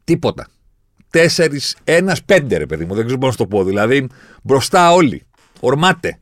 [0.05, 0.49] Τίποτα.
[1.11, 2.95] Τέσσερις, ένας, πέντε ρε παιδί μου.
[2.95, 3.65] Δεν ξέρω πώς να το πω.
[3.65, 4.09] Δηλαδή
[4.43, 5.27] μπροστά όλοι.
[5.61, 6.19] Ορμάτε.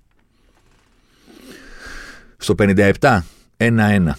[2.37, 3.25] Στο 57,
[3.57, 4.11] 1-1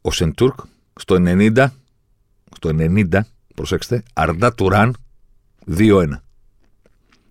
[0.00, 0.58] ο Σεντούρκ.
[0.94, 1.66] Στο 90,
[2.56, 3.20] στο 90,
[3.54, 4.96] προσέξτε, Αρντά Τουράν
[5.76, 6.04] 2-1.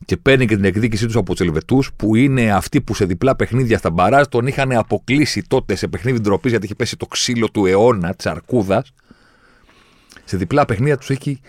[0.05, 3.35] Και παίρνει και την εκδίκησή τους από τους Ελβετούς, που είναι αυτοί που σε διπλά
[3.35, 7.49] παιχνίδια στα μπαράζ τον είχαν αποκλείσει τότε σε παιχνίδι ντροπής, γιατί είχε πέσει το ξύλο
[7.49, 8.93] του αιώνα, της Αρκούδας.
[10.23, 11.39] Σε διπλά παιχνίδια τους έχει,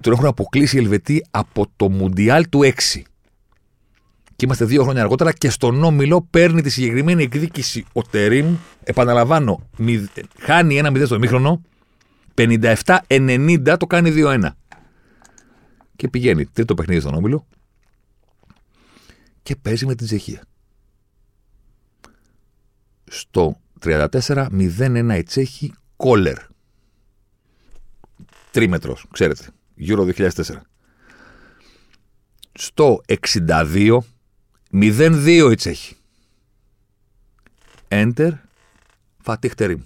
[0.00, 3.02] τον έχουν αποκλείσει οι Ελβετοί από το Μουντιάλ του 6.
[4.36, 8.56] Και είμαστε δύο χρόνια αργότερα και στον Όμιλο παίρνει τη συγκεκριμένη εκδίκηση ο Τερίμ.
[8.84, 11.62] Επαναλαμβάνω, μη- χάνει ένα 0 στο ημίχρονο.
[12.34, 14.56] 57-90 το κάνει 2-1.
[16.00, 17.46] Και πηγαίνει τρίτο παιχνίδι στον Όμιλο.
[19.42, 20.42] Και παίζει με την Τσεχία.
[23.04, 26.38] Στο 34-01 η Τσέχη κόλερ.
[28.50, 29.48] Τρίμετρος, ξέρετε.
[29.78, 30.30] Euro 2004.
[32.52, 33.98] Στο 62
[34.72, 35.96] 0-2 η Τσέχη.
[37.88, 38.32] Enter
[39.18, 39.82] Φατίχ Τερίμ.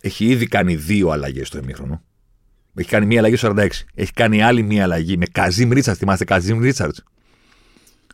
[0.00, 2.02] Έχει ήδη κάνει δύο αλλαγές στο ημίχρονο.
[2.74, 3.68] Έχει κάνει μία αλλαγή στο 46.
[3.94, 6.00] Έχει κάνει άλλη μία αλλαγή με Καζίμ Ρίτσαρτς.
[6.00, 7.04] Θυμάστε Καζίμ Ρίτσαρτς;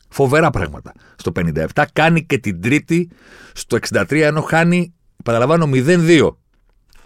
[0.09, 0.93] Φοβερά πράγματα.
[1.17, 3.11] Στο 57 κάνει και την τρίτη
[3.53, 4.95] στο 63 ενώ χάνει,
[5.25, 6.37] παραλαμβάνω, 0-2.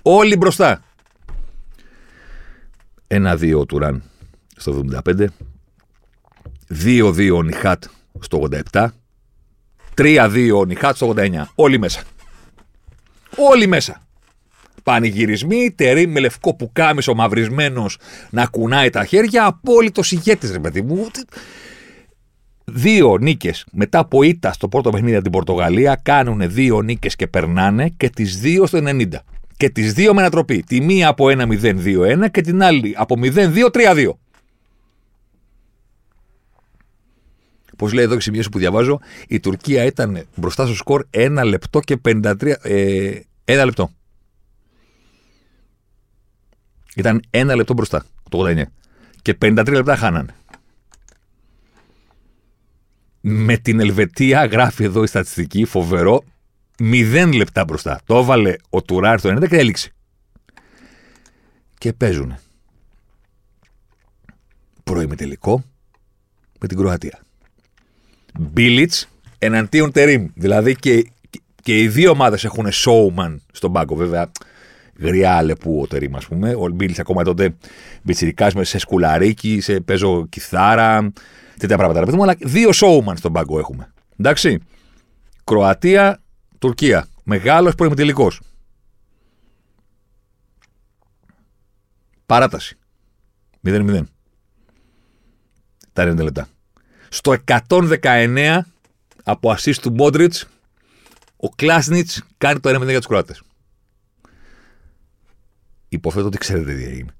[0.02, 0.82] Όλοι μπροστά.
[3.08, 4.02] 1-2 ο Τουράν
[4.56, 5.26] στο 75.
[6.84, 7.84] 2-2 ο Νιχάτ
[8.20, 8.86] στο 87.
[9.94, 11.42] 3-2 ο Νιχάτ στο 89.
[11.54, 12.02] Όλοι μέσα.
[13.36, 14.06] Όλοι μέσα.
[14.82, 17.98] Πανηγυρισμοί, τερί με λευκό πουκάμισο μαυρισμένος
[18.30, 19.46] να κουνάει τα χέρια.
[19.46, 21.10] Απόλυτος ηγέτης, ρε παιδί μου.
[22.64, 26.00] Δύο νίκες μετά από ήττα στο πρώτο παιχνίδι από την Πορτογαλία.
[26.02, 29.06] Κάνουν δύο νίκες και περνάνε και τις δύο στο 90.
[29.56, 30.62] Και τις δύο με ανατροπή.
[30.62, 34.10] Τη μία από 1-0-2-1 και την άλλη από 0-2-3-2.
[37.76, 41.80] Πώς λέει εδώ η σημείωση που διαβάζω, η Τουρκία ήταν μπροστά στο σκορ 1 λεπτό
[41.80, 42.54] και 53.
[42.62, 43.90] Ε, ένα λεπτό.
[46.96, 48.62] Ήταν ένα λεπτό μπροστά, το 89.
[49.22, 50.34] Και 53 λεπτά χάνανε.
[53.20, 56.24] Με την Ελβετία, γράφει εδώ η στατιστική, φοβερό,
[56.78, 58.00] 0 λεπτά μπροστά.
[58.06, 59.90] Το έβαλε ο Τουράρ το 90 και έληξε.
[61.78, 62.40] Και παίζουνε.
[64.84, 65.64] Προημιτελικό
[66.60, 67.20] με την Κροατία.
[68.38, 70.26] Μπίλιτς εναντίον Τερίμ.
[70.34, 71.10] Δηλαδή και,
[71.62, 73.94] και οι δύο ομάδες έχουν showman στον πάγκο.
[73.94, 74.30] Βέβαια,
[74.98, 76.54] γριά αλεπού ο Τερίμ, ας πούμε.
[76.54, 77.54] Ο Μπίλιτ ακόμα τότε
[78.02, 81.12] μπιτσυρικά σε σκουλαρίκι, σε παίζω κιθάρα,
[81.58, 81.98] τέτοια πράγματα.
[81.98, 83.92] ρε παιδί μου, Αλλά δύο showman στον πάγκο έχουμε.
[84.18, 84.58] Εντάξει.
[85.44, 86.20] Κροατία,
[86.58, 87.06] Τουρκία.
[87.24, 88.32] Μεγάλος προημιτελικό.
[92.26, 92.76] Παράταση.
[93.62, 94.02] 0-0.
[95.92, 96.48] Τα 90 λεπτά.
[97.08, 98.58] Στο 119
[99.24, 100.34] από assist του Μόντριτ,
[101.36, 103.42] ο Κλάσνιτ κάνει το 1-0 για τους Κροάτες.
[105.92, 107.14] Υποθέτω ότι ξέρετε τι έγινε.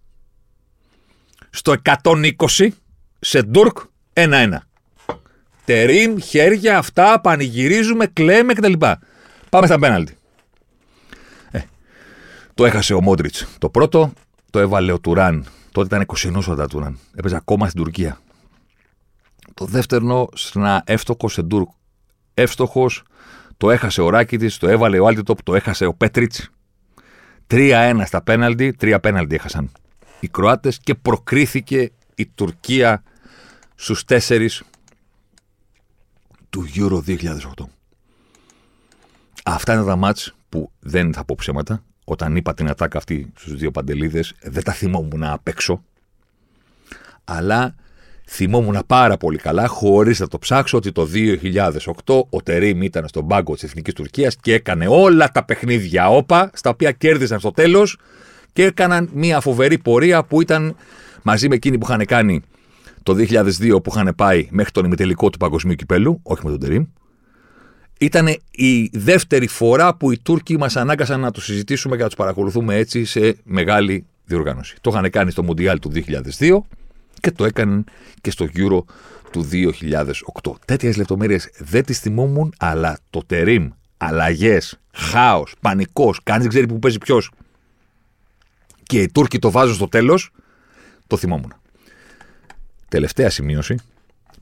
[1.51, 2.69] Στο 120
[3.21, 3.79] σε Ντούρκ
[4.13, 4.49] 1-1.
[5.65, 8.73] Τερίμ, χέρια, αυτά, πανηγυρίζουμε, κλαίμε κτλ.
[9.51, 10.17] Πάμε στα πέναλτι.
[11.51, 11.61] Ε,
[12.55, 14.13] το έχασε ο Μόντριτς το πρώτο,
[14.51, 15.47] το έβαλε ο Τουράν.
[15.73, 16.07] Τότε ήταν
[16.43, 16.99] 21 ο Τουράν.
[17.15, 18.21] Έπαιζε ακόμα στην Τουρκία.
[19.55, 21.69] Το δεύτερο, ένα εύστοχος σε Ντούρκ.
[22.35, 23.03] Εύστοχος,
[23.57, 26.51] το έχασε ο Ράκητης, το έβαλε ο Άλτιτοπ, το έχασε ο Πέτριτς.
[27.55, 29.71] 3-1 στα πέναλτι, τρία πέναλτι έχασαν
[30.21, 33.03] οι Κροάτες και προκρίθηκε η Τουρκία
[33.75, 34.63] στους τέσσερις
[36.51, 37.19] του Euro 2008.
[39.45, 41.83] Αυτά είναι τα μάτς που δεν θα πω ψέματα.
[42.05, 45.85] Όταν είπα την ατάκα αυτή στους δύο παντελίδες, δεν τα θυμόμουν απ' έξω.
[47.25, 47.75] Αλλά
[48.33, 51.09] θυμόμουν πάρα πολύ καλά, χωρίς να το ψάξω, ότι το
[52.05, 56.51] 2008 ο Τερίμ ήταν στον πάγκο της Εθνικής Τουρκίας και έκανε όλα τα παιχνίδια όπα,
[56.55, 57.99] στα οποία κέρδισαν στο τέλος
[58.53, 60.77] και έκαναν μια φοβερή πορεία που ήταν
[61.23, 62.43] μαζί με εκείνη που είχαν κάνει
[63.03, 66.85] το 2002 που είχαν πάει μέχρι τον ημιτελικό του Παγκοσμίου Κυπέλου, όχι με τον Τερίμ.
[67.99, 72.17] Ήταν η δεύτερη φορά που οι Τούρκοι μας ανάγκασαν να του συζητήσουμε και να τους
[72.17, 74.77] παρακολουθούμε έτσι σε μεγάλη διοργάνωση.
[74.81, 75.93] Το είχαν κάνει στο Μουντιάλ του
[76.39, 76.59] 2002
[77.23, 77.85] και το έκαναν
[78.21, 78.81] και στο Euro
[79.31, 80.53] του 2008.
[80.65, 86.79] Τέτοιες λεπτομέρειες δεν τις θυμόμουν, αλλά το τερίμ, αλλαγές, χάος, πανικός, κανείς δεν ξέρει που
[86.79, 87.31] παίζει ποιος.
[88.83, 90.31] Και οι Τούρκοι το βάζουν στο τέλος,
[91.07, 91.55] το θυμόμουν.
[92.89, 93.77] Τελευταία σημείωση.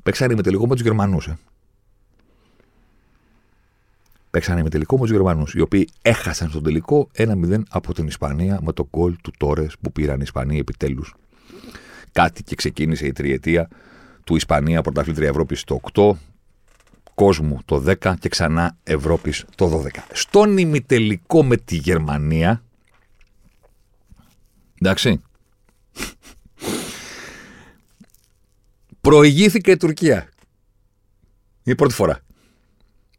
[0.03, 1.27] Παίξανε με τελικό με τους Γερμανούς.
[1.27, 1.39] Ε.
[4.31, 8.59] Παίξανε με τελικό με τους Γερμανούς, οι οποίοι έχασαν στον τελικό 1-0 από την Ισπανία
[8.63, 11.15] με το γκολ του Τόρες που πήραν οι Ισπανοί επιτέλους.
[12.13, 13.69] Κάτι και ξεκίνησε η τριετία
[14.25, 16.11] του Ισπανία πρωταθλήτρια Ευρώπης το 8,
[17.15, 19.99] κόσμου το 10 και ξανά Ευρώπης το 12.
[20.13, 22.63] Στον ημιτελικό με τη Γερμανία.
[24.81, 25.21] Εντάξει.
[29.01, 30.15] Προηγήθηκε η Τουρκία.
[31.63, 32.21] Είναι η πρώτη φορά.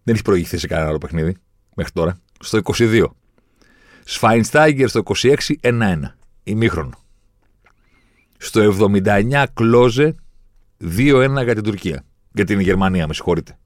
[0.04, 1.36] Δεν έχει προηγηθεί σε κανένα άλλο παιχνίδι
[1.76, 2.20] μέχρι τώρα.
[2.40, 3.06] Στο 22.
[4.04, 6.00] Σφάινστάιγκερ στο 26, 1-1.
[6.44, 7.01] Ημίχρονο.
[8.44, 10.16] Στο 79 Κλόζε
[10.82, 12.04] 2-1 για την Τουρκία.
[12.34, 13.58] Για την Γερμανία, με συγχωρείτε.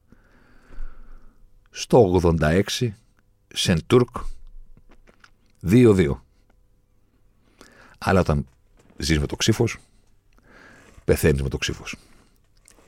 [1.69, 2.61] Στο 86,
[3.47, 4.09] Σεντούρκ
[5.61, 6.21] 2-2.
[7.97, 8.45] Αλλά όταν
[8.97, 9.77] ζεις με το ξύφος,
[11.05, 11.95] πεθαίνεις με το ξύφος.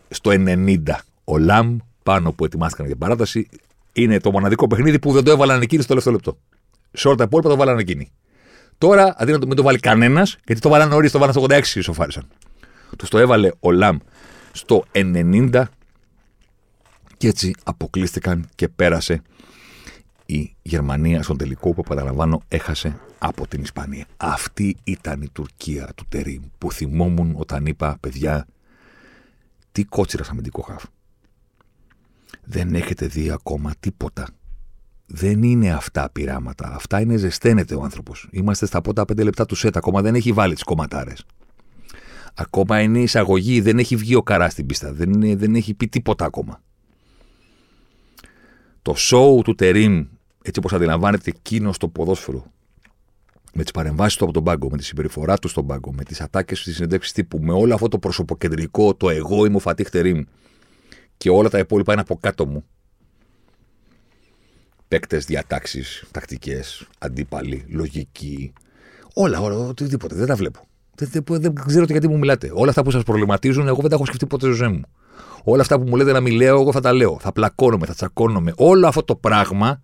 [0.09, 0.79] Στο 90,
[1.23, 3.49] ο Λαμ, πάνω που ετοιμάστηκαν για παράταση,
[3.93, 6.37] είναι το μοναδικό παιχνίδι που δεν το έβαλαν εκείνοι στο τελευταίο λεπτό.
[6.91, 8.11] Σε όλα τα υπόλοιπα το βάλαν εκείνοι.
[8.77, 11.45] Τώρα, αντί να το, μην το βάλει κανένας, γιατί το βάλαν νωρίς, το βάλαν στο
[11.49, 12.27] 86 ισοφάρισαν.
[12.97, 13.97] Του το έβαλε ο Λαμ
[14.51, 15.63] στο 90
[17.17, 19.21] και έτσι αποκλείστηκαν και πέρασε
[20.25, 24.05] η Γερμανία στον τελικό που παραλαμβάνω έχασε από την Ισπανία.
[24.17, 28.47] Αυτή ήταν η Τουρκία του Τερίμ που θυμόμουν όταν είπα παιδιά
[29.71, 30.83] τι κότσιρα αμυντικό χαφ.
[32.43, 34.27] Δεν έχετε δει ακόμα τίποτα.
[35.07, 36.73] Δεν είναι αυτά πειράματα.
[36.75, 38.27] Αυτά είναι ζεσταίνεται ο άνθρωπος.
[38.31, 39.77] Είμαστε στα πρώτα πέντε λεπτά του σετ.
[39.77, 41.25] Ακόμα δεν έχει βάλει τις κομματάρες.
[42.33, 43.61] Ακόμα είναι εισαγωγή.
[43.61, 44.93] Δεν έχει βγει ο καράς στην πίστα.
[44.93, 46.61] Δεν, είναι, δεν έχει πει τίποτα ακόμα.
[48.81, 50.05] Το show του Τερίμ,
[50.41, 52.51] έτσι όπως αντιλαμβάνεται εκείνος στο ποδόσφαιρο,
[53.53, 56.21] με τις παρεμβάσεις του από τον πάγκο, με τη συμπεριφορά του στον πάγκο, με τις
[56.21, 60.23] ατάκες στι συνεντεύξει τύπου, με όλο αυτό το προσωποκεντρικό, το εγώ είμαι ο Φατίχ Τερίμ
[61.17, 62.65] και όλα τα υπόλοιπα είναι από κάτω μου.
[64.87, 68.53] Παίκτες, διατάξεις, τακτικές, αντίπαλοι, λογική.
[69.13, 70.15] Όλα, όλα, οτιδήποτε.
[70.15, 70.67] Δεν τα βλέπω.
[70.95, 72.51] Δεν, δεν, δεν ξέρω γιατί μου μιλάτε.
[72.53, 74.81] Όλα αυτά που σας προβληματίζουν, εγώ δεν τα έχω σκεφτεί ποτέ στη ζωή μου.
[75.43, 77.19] Όλα αυτά που μου λέτε να μην λέω, εγώ θα τα λέω.
[77.19, 78.53] Θα πλακώνομαι, θα τσακώνομαι.
[78.55, 79.81] Όλο αυτό το πράγμα.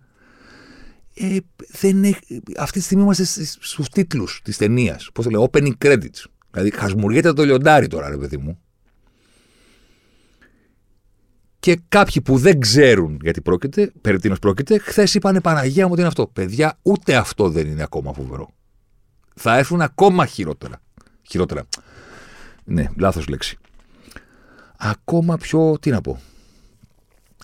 [1.14, 1.36] Ε,
[1.80, 3.24] δεν έχει, αυτή τη στιγμή είμαστε
[3.60, 5.10] στους τίτλους της ταινίας.
[5.14, 6.24] Πώς το λέω, opening credits.
[6.50, 8.58] Δηλαδή, χασμουριέται το λιοντάρι τώρα, ρε παιδί μου.
[11.64, 16.00] Και κάποιοι που δεν ξέρουν γιατί πρόκειται, περί τίνος πρόκειται, χθες είπανε Παναγία μου ότι
[16.00, 16.26] είναι αυτό.
[16.26, 18.50] Παιδιά, ούτε αυτό δεν είναι ακόμα φοβερό.
[19.34, 20.80] Θα έρθουν ακόμα χειρότερα.
[21.22, 21.64] Χειρότερα.
[22.64, 23.58] Ναι, λάθος λέξη.
[24.78, 26.20] Ακόμα πιο, τι να πω,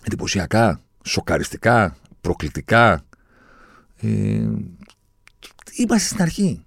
[0.03, 3.03] εντυπωσιακά, σοκαριστικά, προκλητικά.
[4.01, 4.07] Ε,
[5.75, 6.65] είμαστε στην αρχή.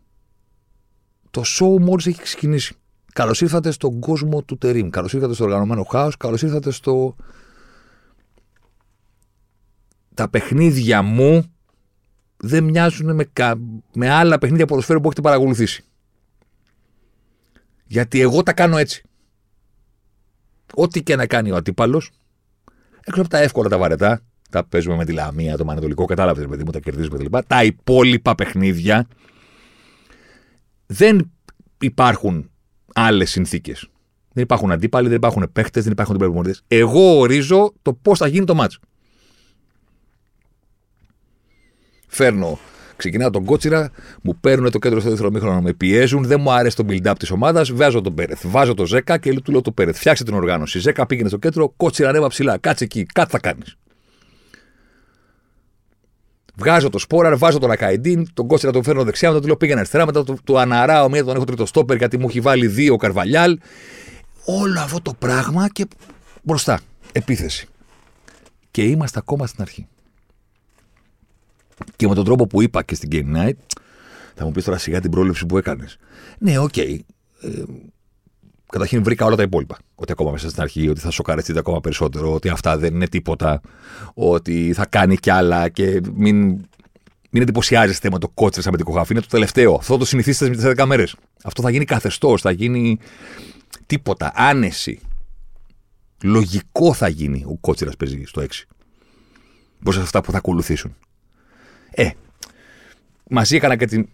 [1.30, 2.74] Το show μόλις έχει ξεκινήσει.
[3.12, 4.90] Καλώς ήρθατε στον κόσμο του Τερίμ.
[4.90, 6.16] Καλώς ήρθατε στο οργανωμένο χάος.
[6.16, 7.16] Καλώς ήρθατε στο
[10.14, 11.44] τα παιχνίδια μου
[12.36, 13.58] δεν μοιάζουν με, κα...
[13.94, 15.84] με άλλα παιχνίδια ποδοσφαίρου που έχετε παρακολουθήσει.
[17.86, 19.02] Γιατί εγώ τα κάνω έτσι.
[20.74, 22.10] Ό,τι και να κάνει ο αντίπαλος,
[23.04, 26.64] έξω από τα εύκολα τα βαρετά, τα παίζουμε με τη Λαμία, το Μανατολικό, κατάλαβες παιδί
[26.64, 27.46] μου, τα κερδίζουμε κλπ.
[27.46, 29.08] Τα υπόλοιπα παιχνίδια
[30.86, 31.32] δεν
[31.80, 32.50] υπάρχουν
[32.94, 33.88] άλλες συνθήκες.
[34.32, 38.44] Δεν υπάρχουν αντίπαλοι, δεν υπάρχουν παίχτες, δεν υπάρχουν αντίπαλοι Εγώ ορίζω το πώς θα γίνει
[38.44, 38.80] το μάτσο.
[42.14, 42.58] Φέρνω,
[42.96, 43.90] ξεκινάω τον κότσιρα,
[44.22, 47.30] μου παίρνουν το κέντρο στο δεύτερο μήχρονο, με πιέζουν, δεν μου αρέσει το build-up της
[47.30, 48.46] ομάδας, βάζω τον Πέρεθ.
[48.46, 49.98] Βάζω το Ζέκα και του λέω το Πέρεθ.
[49.98, 50.78] Φτιάξε την οργάνωση.
[50.78, 52.58] Ζέκα πήγαινε στο κέντρο, κότσιρα ανέβα ψηλά.
[52.58, 53.76] Κάτσε εκεί, κάτι θα κάνεις.
[56.56, 59.78] Βγάζω το σπόρα, βάζω τον Ακαϊντίν, τον κότσιρα τον φέρνω δεξιά, μετά του λέω πήγαινε
[59.78, 62.96] αριστερά, μετά του, του αναράω μία, τον έχω τρίτο στόπερ γιατί μου έχει βάλει δύο
[62.96, 63.58] καρβαλιάλ.
[64.44, 65.86] Όλο αυτό το πράγμα και
[66.42, 66.80] μπροστά.
[67.12, 67.68] Επίθεση.
[68.70, 69.86] Και είμαστε ακόμα στην αρχή.
[71.96, 73.78] Και με τον τρόπο που είπα και στην Game Night,
[74.34, 75.96] θα μου πεις τώρα σιγά την πρόβλεψη που έκανες.
[76.38, 76.72] Ναι, OK.
[76.76, 76.98] Okay.
[77.40, 77.62] Ε,
[78.70, 79.78] καταρχήν βρήκα όλα τα υπόλοιπα.
[79.94, 83.60] Ότι ακόμα μέσα στην αρχή, ότι θα σοκαρεστείτε ακόμα περισσότερο, ότι αυτά δεν είναι τίποτα,
[84.14, 86.46] ότι θα κάνει κι άλλα και μην,
[87.30, 89.74] μην εντυπωσιάζεστε με το Κώτσιρα σαν με την Είναι το τελευταίο.
[89.74, 91.16] Αυτό το συνηθίσετε με τι 10 μέρες.
[91.44, 92.98] Αυτό θα γίνει καθεστώς, θα γίνει
[93.86, 94.32] τίποτα.
[94.34, 95.00] Άνεση.
[96.22, 98.46] Λογικό θα γίνει ο κότσερα παίζει στο 6.
[99.78, 100.96] Μπροστά σε αυτά που θα ακολουθήσουν.
[101.94, 102.10] Ε,
[103.30, 104.08] μαζί έκανα και την.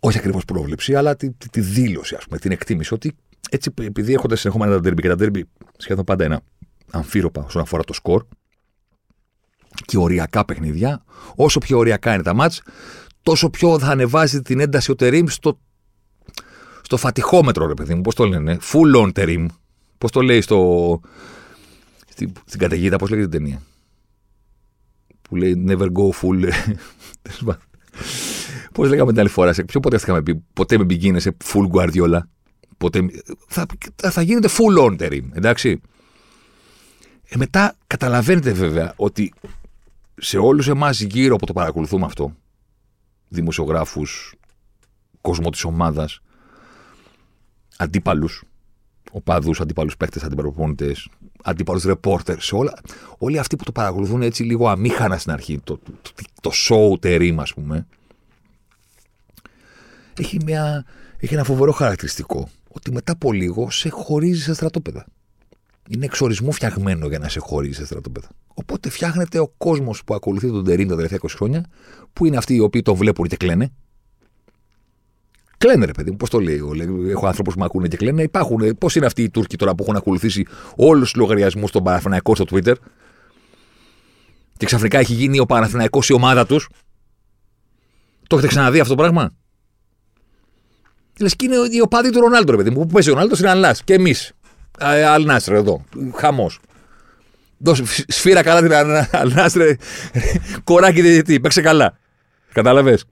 [0.00, 3.16] Όχι ακριβώς πρόβλεψη, αλλά τη, τη, τη, δήλωση, ας πούμε, την εκτίμηση ότι
[3.50, 5.40] έτσι, επειδή έχονται συνεχόμενα τα derby και τα derby
[5.76, 6.40] σχεδόν πάντα ένα
[6.90, 8.24] αμφίροπα όσον αφορά το σκορ
[9.84, 11.04] και οριακά παιχνίδια,
[11.36, 12.62] όσο πιο οριακά είναι τα μάτς,
[13.22, 15.58] τόσο πιο θα ανεβάζει την ένταση ο Τερίμ στο,
[16.82, 18.00] στο φατιχόμετρο, ρε παιδί μου.
[18.00, 19.46] Πώς το λένε, full on Τερίμ.
[19.98, 21.00] Πώς το λέει στο.
[22.08, 23.62] Στην, στην καταιγίδα, πώς λέγεται την ταινία
[25.30, 26.50] που λέει never go full.
[28.72, 32.20] Πώς λέγαμε την άλλη φορά, σε ποιο podcast είχαμε πει, ποτέ με πηγαίνετε full Guardiola.
[32.78, 33.00] Ποτέ,
[33.48, 33.66] θα,
[33.96, 35.80] θα γίνεται full on team, εντάξει.
[37.28, 39.32] Ε, μετά καταλαβαίνετε βέβαια ότι
[40.16, 42.34] σε όλους εμάς γύρω που το παρακολουθούμε αυτό,
[43.28, 44.34] δημοσιογράφους,
[45.20, 46.20] κόσμο της ομάδας,
[47.76, 48.42] αντίπαλους,
[49.10, 50.94] οπαδούς, αντίπαλου παίκτες, αντιπαλοπονητέ,
[51.42, 52.72] αντίπαλου ρεπόρτερ, όλα.
[53.18, 57.40] Όλοι αυτοί που το παρακολουθούν έτσι λίγο αμήχανα στην αρχή, το, το, το, show τερίμ,
[57.40, 57.86] ας πούμε,
[60.18, 60.84] έχει, μια,
[61.16, 62.48] έχει ένα φοβερό χαρακτηριστικό.
[62.68, 65.06] ότι μετά από λίγο σε χωρίζει σε στρατόπεδα.
[65.88, 68.28] Είναι εξορισμού φτιαγμένο για να σε χωρίζει σε στρατόπεδα.
[68.54, 71.64] Οπότε φτιάχνεται ο κόσμος που ακολουθεί τον Τερήμ τα τελευταία 20 χρόνια,
[72.12, 73.72] που είναι αυτοί οι οποίοι τον βλέπουν και κλαίνε.
[75.64, 76.62] Κλαίνε, ρε παιδί μου, πώς το λέει.
[77.10, 78.22] Έχω άνθρωπους που με ακούνε και κλαίνε.
[78.22, 78.78] Υπάρχουν.
[78.78, 80.46] Πώς είναι αυτοί οι Τούρκοι τώρα που έχουν ακολουθήσει
[80.76, 82.74] όλους τους λογαριασμούς στον Παναθηναϊκό στο Twitter;
[84.56, 86.68] Και ξαφνικά έχει γίνει ο Παναθηναϊκός η ομάδα τους.
[88.26, 89.34] Το έχετε ξαναδεί αυτό το πράγμα;
[91.20, 92.80] Λες και είναι οι οπαδοί του Ρονάλντο, ρε παιδί μου.
[92.80, 93.76] Που παίζει ο Ρονάλντος είναι Αλνά.
[93.84, 94.32] Και εμείς.
[95.06, 95.84] Αλνάστρε εδώ.
[96.14, 96.60] Χαμός.
[97.58, 98.72] Δώσε σφύρα καλά την
[99.16, 99.76] Αλνάστρε.
[100.64, 101.40] Κοράκι διαιτητή.
[101.40, 101.98] Παίξε καλά.
[102.52, 103.04] Κατάλαβες;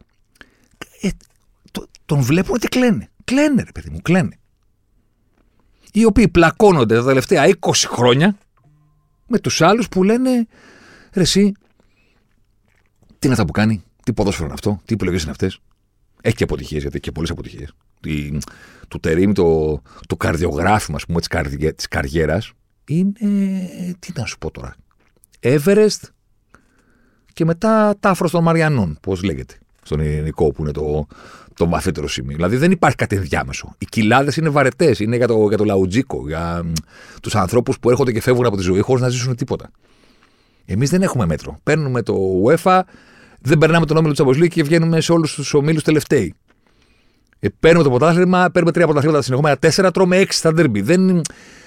[1.68, 3.08] Ε, το, τον βλέπουν και κλαίνε.
[3.24, 4.38] Κλαίνε, ρε παιδί μου, κλαίνε.
[5.92, 8.38] Οι οποίοι πλακώνονται τα τελευταία 20 χρόνια
[9.26, 10.46] με τους άλλους που λένε
[11.12, 11.52] ρε, εσύ,
[13.06, 15.60] τι είναι αυτά που κάνει, τι ποδόσφαιρο είναι αυτό, τι επιλογές είναι αυτές.
[16.22, 17.72] Έχει και αποτυχίες, γιατί έχει και πολλές αποτυχίες.
[18.88, 20.98] Του Τερήμ, το, το καρδιογράφημα
[21.74, 22.52] της καριέρας
[22.88, 23.12] είναι.
[23.98, 24.74] Τι να σου πω τώρα.
[25.40, 26.00] Everest
[27.32, 29.58] και μετά τάφρο των Μαριανών, πώς λέγεται.
[29.88, 31.06] Στον ελληνικό που είναι το,
[31.54, 32.36] το βαθύτερο σημείο.
[32.36, 33.74] Δηλαδή δεν υπάρχει κάτι ενδιάμεσο.
[33.78, 34.98] Οι κοιλάδες είναι βαρετές.
[34.98, 36.24] Είναι για το, για το λαουτζίκο.
[36.26, 36.64] Για
[37.22, 39.70] τους ανθρώπους που έρχονται και φεύγουν από τη ζωή χωρίς να ζήσουν τίποτα.
[40.64, 41.58] Εμείς δεν έχουμε μέτρο.
[41.62, 42.14] Παίρνουμε το
[42.46, 42.80] UEFA,
[43.40, 46.34] δεν περνάμε τον όμιλο του Champions και βγαίνουμε σε όλους τους ομίλους τελευταίοι.
[47.38, 50.80] Ε, παίρνουμε το πρωτάθλημα, παίρνουμε τρία πρωταθλήματα συνεχόμενα, τέσσερα, τρώμε έξι στα ντέρμπι.
[50.80, 51.20] Δεν...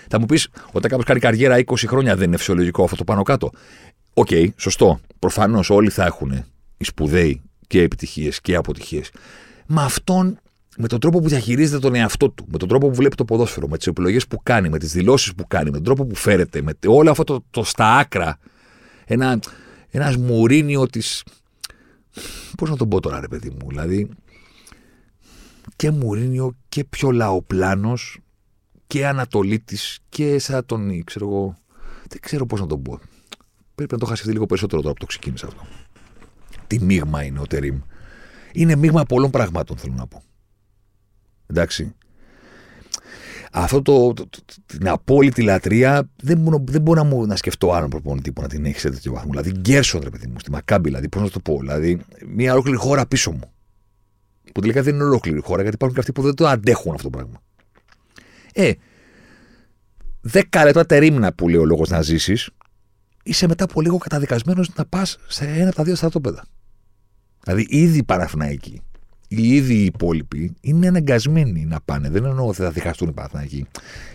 [0.08, 3.24] Θα μου πεις, όταν κάποιος κάνει καριέρα 20 χρόνια, δεν είναι φυσιολογικό αυτό το πάνω
[3.24, 3.50] κάτω.
[4.14, 5.00] OK, okay, σωστό.
[5.20, 6.32] Προφανώς όλοι θα έχουν
[6.78, 9.12] οι σπουδαίοι και επιτυχίες και αποτυχίες.
[9.68, 10.40] Μα αυτόν
[10.78, 13.68] με τον τρόπο που διαχειρίζεται τον εαυτό του, με τον τρόπο που βλέπει το ποδόσφαιρο,
[13.68, 16.62] με τις επιλογές που κάνει, με τις δηλώσεις που κάνει, με τον τρόπο που φέρεται,
[16.62, 18.38] με όλο αυτό το, το στα άκρα.
[19.06, 19.40] Ένα
[19.90, 21.24] ένας Μουρίνιο της.
[22.58, 23.68] Πώς να τον πω τώρα, ρε παιδί μου.
[23.68, 24.10] Δηλαδή,
[25.76, 28.20] και Μουρίνιο και πιο λαοπλάνος
[28.88, 31.58] και Ανατολίτης και σαν τον ξέρω εγώ.
[32.10, 33.00] Δεν ξέρω πώς να τον πω.
[33.76, 35.68] Πρέπει να το χάσει λίγο περισσότερο τώρα που το ξεκίνησα αυτό.
[36.72, 37.80] Τι μείγμα είναι ο Τερήμ.
[38.52, 40.24] Είναι μείγμα πολλών πραγμάτων, θέλω να πω.
[41.48, 41.96] Εντάξει.
[43.52, 47.72] Αυτό το, το, το, την απόλυτη λατρεία δεν, μπορώ, δεν μπορώ να, μου, να σκεφτώ
[47.72, 49.30] άλλον προπονητή που να την έχει σε τέτοιο βαθμό.
[49.30, 51.58] Δηλαδή, Γκέρσον, ρε παιδί μου, στη Μακάμπη, δηλαδή, πώς να το πω.
[51.60, 53.52] Δηλαδή, μια ολόκληρη χώρα πίσω μου.
[54.54, 57.10] Που τελικά δεν είναι ολόκληρη χώρα, γιατί υπάρχουν και αυτοί που δεν το αντέχουν αυτό
[57.10, 57.42] το πράγμα.
[58.54, 58.72] Ε,
[60.22, 62.50] δέκα λεπτά τερίμνα που λέει ο λόγος να ζήσεις,
[63.24, 66.46] είσαι μετά από λίγο καταδικασμένος να πας σε ένα από τα δύο στρατόπεδα.
[67.44, 68.82] Δηλαδή, ήδη Παναθηναϊκοί,
[69.28, 72.10] οι ίδιοι οι υπόλοιποι είναι αναγκασμένοι να πάνε.
[72.10, 73.66] Δεν εννοώ ότι θα διχαστούν οι Παναθηναϊκοί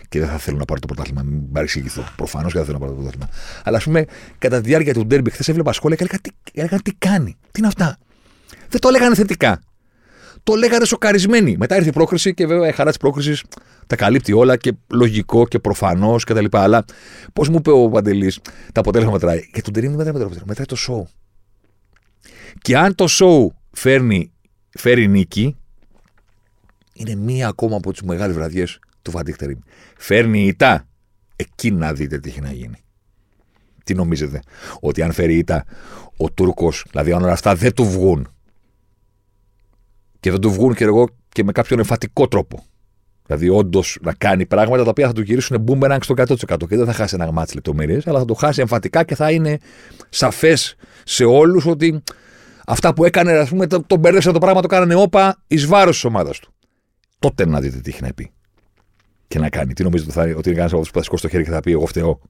[0.09, 1.21] και δεν θα θέλουν να πάρουν το πρωτάθλημα.
[1.23, 2.03] Μην παρεξηγηθώ.
[2.15, 3.39] Προφανώς και δεν θέλουν να πάρουν το πρωτάθλημα.
[3.63, 4.05] Αλλά ας πούμε,
[4.37, 6.03] κατά τη διάρκεια του ντέρμπι, χθες έβλεπα σχόλια και
[6.53, 7.97] έλεγαν τι, τι κάνει, τι είναι αυτά;
[8.69, 9.61] Δεν το έλεγαν θετικά
[10.47, 11.55] το λέγανε σοκαρισμένοι.
[11.57, 13.43] Μετά ήρθε η πρόκριση και βέβαια η χαρά της πρόκρισης
[13.87, 16.45] τα καλύπτει όλα και λογικό και προφανώς κτλ.
[16.51, 16.85] Αλλά
[17.33, 18.39] πώς μου είπε ο Παντελής,
[18.73, 19.49] τα αποτέλεσμα μετράει.
[19.51, 21.07] Και τον Τερήμ δεν μετράει, μετράει το σοου.
[22.67, 24.31] Και αν το σοου φέρνει,
[24.69, 25.55] φέρει νίκη,
[26.93, 29.59] είναι μία ακόμα από τις μεγάλες βραδιές του Φαντίχ Τερήμ.
[29.97, 30.87] Φέρνει ητά,
[31.35, 32.77] εκεί να δείτε τι έχει να γίνει.
[33.83, 34.41] Τι νομίζετε,
[34.79, 35.65] ότι αν φέρει ητά
[36.17, 38.27] ο Τούρκος, δηλαδή αν όλα αυτά δεν του βγουν,
[40.19, 42.65] και θα του βγουν και εγώ και με κάποιον εμφατικό τρόπο.
[43.25, 46.85] Δηλαδή, όντως να κάνει πράγματα τα οποία θα του γυρίσουν boomerang στο 100% και δεν
[46.85, 49.57] θα χάσει ένα μάτι λεπτομέρειες, αλλά θα το χάσει εμφατικά και θα είναι
[50.09, 52.03] σαφές σε όλους ότι
[52.67, 56.03] αυτά που έκανε, ας πούμε, τον μπέρδεψαν το πράγμα, το κάνανε όπα εις βάρος της
[56.03, 56.53] ομάδας του.
[57.19, 58.31] Τότε να δείτε τι έχει να πει.
[59.27, 59.73] Και να κάνει.
[59.73, 61.59] Τι νομίζετε ότι, ότι είναι κανένας από αυτούς που θα σηκώσει το χέρι και θα
[61.59, 62.21] πει: Εγώ φταίω.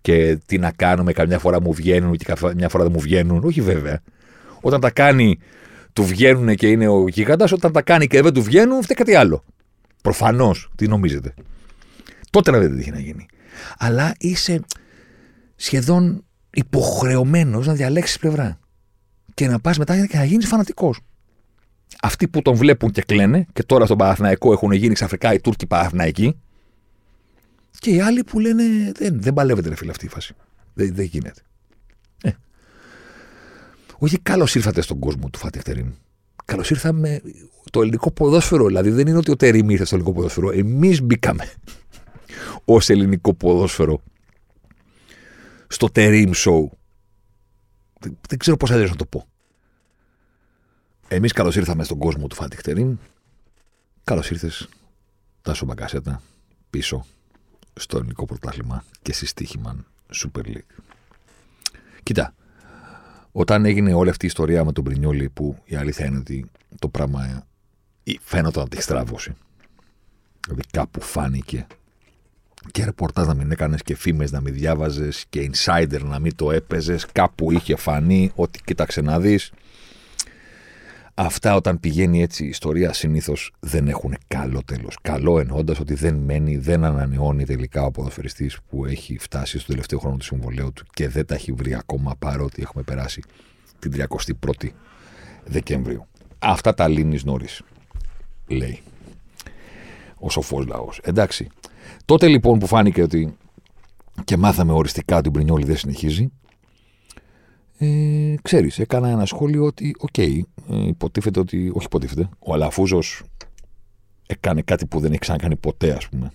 [0.00, 3.44] Και τι να κάνουμε, καμιά φορά μου βγαίνουν και καμιά φορά δεν μου βγαίνουν.
[3.44, 4.02] Όχι βέβαια.
[4.60, 5.38] Όταν τα κάνει
[5.92, 9.14] του βγαίνουν και είναι ο γίγαντα, όταν τα κάνει και δεν του βγαίνουν, φταίει κάτι
[9.14, 9.44] άλλο.
[10.02, 11.34] Προφανώς, τι νομίζετε.
[12.30, 13.26] Τότε να δείτε τι έχει να γίνει.
[13.78, 14.60] Αλλά είσαι
[15.56, 18.59] σχεδόν υποχρεωμένος να διαλέξεις πλευρά.
[19.40, 21.00] Και να πας μετά και να γίνεις φανατικός.
[22.02, 25.66] Αυτοί που τον βλέπουν και κλαίνε, και τώρα στον Παναθηναϊκό έχουν γίνει ξαφνικά οι Τούρκοι
[25.66, 26.36] Παναθηναϊκοί,
[27.78, 30.34] και οι άλλοι που λένε δεν, δεν παλεύεται ρε φίλε αυτή η φάση.
[30.74, 31.40] Δεν, δεν γίνεται.
[33.98, 35.90] Όχι καλώς ήρθατε στον κόσμο του Φάτιχ Τερίμ.
[36.44, 37.20] Καλώς ήρθαμε
[37.70, 38.66] το ελληνικό ποδόσφαιρο.
[38.66, 40.50] Δηλαδή δεν είναι ότι ο Τερίμ ήρθε στο ελληνικό ποδόσφαιρο.
[40.50, 41.52] Εμείς μπήκαμε
[42.64, 44.02] ως ελληνικό ποδόσφαιρο
[45.66, 46.79] στο Τερίμ Show.
[48.00, 49.26] Δεν, ξέρω πώς αλλιώς να το πω.
[51.08, 52.96] Εμείς καλώς ήρθαμε στον κόσμο του Φάτιχ Τερίμ.
[54.04, 54.68] Καλώς ήρθες,
[55.42, 56.22] Τάσο Μπαγκασέτα,
[56.70, 57.04] πίσω
[57.72, 60.80] στο ελληνικό πρωτάθλημα και συστήχημαν Super League.
[62.02, 62.34] Κοίτα,
[63.32, 66.88] όταν έγινε όλη αυτή η ιστορία με τον Πρινιόλη, που η αλήθεια είναι ότι το
[66.88, 67.46] πράγμα
[68.20, 69.36] φαίνονταν να τη στράβωσε.
[70.44, 71.66] Δηλαδή κάπου φάνηκε
[72.70, 76.50] και ρεπορτάζ να μην έκανες και φήμες να μην διάβαζες και insider να μην το
[76.50, 77.06] έπαιζες.
[77.12, 79.52] Κάπου είχε φανεί ότι κοίταξε να δεις.
[81.14, 84.96] Αυτά όταν πηγαίνει έτσι η ιστορία συνήθως δεν έχουν καλό τέλος.
[85.02, 89.98] Καλό εννοώντας ότι δεν μένει, δεν ανανεώνει τελικά ο ποδοσφαιριστής που έχει φτάσει στο τελευταίο
[89.98, 93.22] χρόνο του συμβολέου του και δεν τα έχει βρει ακόμα παρότι έχουμε περάσει
[93.78, 94.68] την 31η
[95.44, 96.06] Δεκεμβρίου.
[96.38, 97.62] Αυτά τα λύνεις νωρίς,
[98.46, 98.80] λέει
[100.18, 101.00] ο σοφός λαός.
[101.02, 101.48] Εντάξει.
[102.04, 103.36] Τότε λοιπόν που φάνηκε ότι
[104.24, 106.32] και μάθαμε οριστικά ότι ο Μπρινιόλη δεν συνεχίζει,
[107.78, 113.22] ε, ξέρεις, έκανα ένα σχόλιο ότι, OK, okay, ε, υποτίθεται ότι, όχι υποτίθεται, ο Αλαφούζος
[114.26, 116.32] έκανε κάτι που δεν έχει ξανακάνει ποτέ, ας πούμε,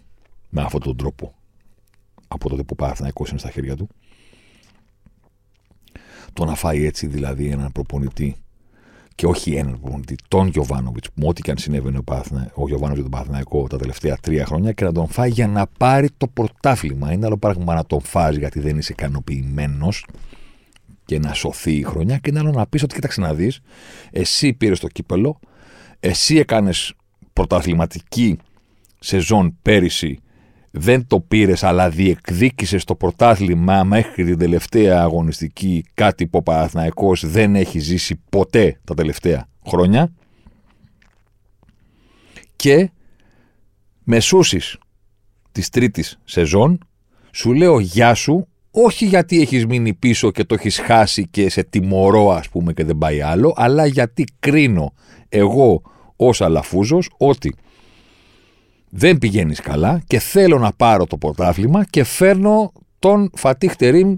[0.50, 1.34] με αυτόν τον τρόπο,
[2.28, 3.88] από τότε που πάει είναι στα χέρια του.
[6.34, 8.36] Το να φάει έτσι δηλαδή έναν προπονητή
[9.16, 13.02] και όχι έναν προπονητή, τον Γιωβάνοβιτς, που ό,τι και αν συνέβαινε ο, Παθνα, ο Γιωβάνοβιτς
[13.02, 17.12] τον Παθηναϊκό τα τελευταία τρία χρόνια και να τον φάει για να πάρει το πρωτάθλημα.
[17.12, 20.06] Είναι άλλο πράγμα να τον φάει γιατί δεν είσαι ικανοποιημένος
[21.06, 23.60] και να σωθεί η χρονιά και είναι άλλο να πεις ότι κοίταξε να δεις,
[24.12, 25.40] εσύ πήρες το κύπελο,
[26.00, 26.94] εσύ έκανες
[27.34, 28.38] πρωταθληματική
[29.00, 30.20] σεζόν πέρυσι
[30.78, 35.86] δεν το πήρες αλλά διεκδίκησες το πρωτάθλημα μέχρι την τελευταία αγωνιστική.
[35.94, 40.12] Κάτι που ο Παναθηναϊκός δεν έχει ζήσει ποτέ τα τελευταία χρόνια.
[42.56, 42.92] Και
[44.04, 44.78] μεσούσεις
[45.52, 46.80] της τρίτης σεζόν
[47.32, 51.64] σου λέω γεια σου όχι γιατί έχεις μείνει πίσω και το έχεις χάσει και σε
[51.64, 54.94] τιμωρώ ας πούμε και δεν πάει άλλο αλλά γιατί κρίνω
[55.30, 55.82] εγώ
[56.16, 57.56] ως αλαφούζος ότι
[58.90, 64.16] δεν πηγαίνεις καλά και θέλω να πάρω το πρωτάθλημα και φέρνω τον Φατίχ Τερίμ.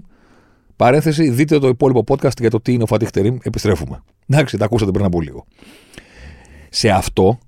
[0.76, 3.36] Παρένθεση, δείτε το υπόλοιπο podcast για το τι είναι ο Φατίχ Τερίμ.
[3.42, 4.02] Επιστρέφουμε.
[4.26, 5.46] Εντάξει, τα ακούσατε πριν από λίγο.
[6.68, 7.38] Σε αυτό,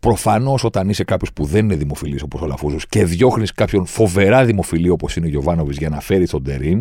[0.00, 4.44] προφανώς όταν είσαι κάποιος που δεν είναι δημοφιλής όπως ο Λαφούζος και διώχνεις κάποιον φοβερά
[4.44, 6.80] δημοφιλή όπως είναι ο Γιωβάνοβη για να φέρει τον Τερίμ,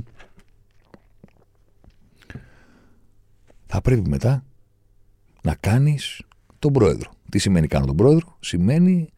[3.66, 4.44] θα πρέπει μετά
[5.44, 6.22] να κάνεις
[6.60, 7.12] τον πρόεδρο.
[7.30, 9.10] Τι σημαίνει κάνω τον πρόεδρο, σημαίνει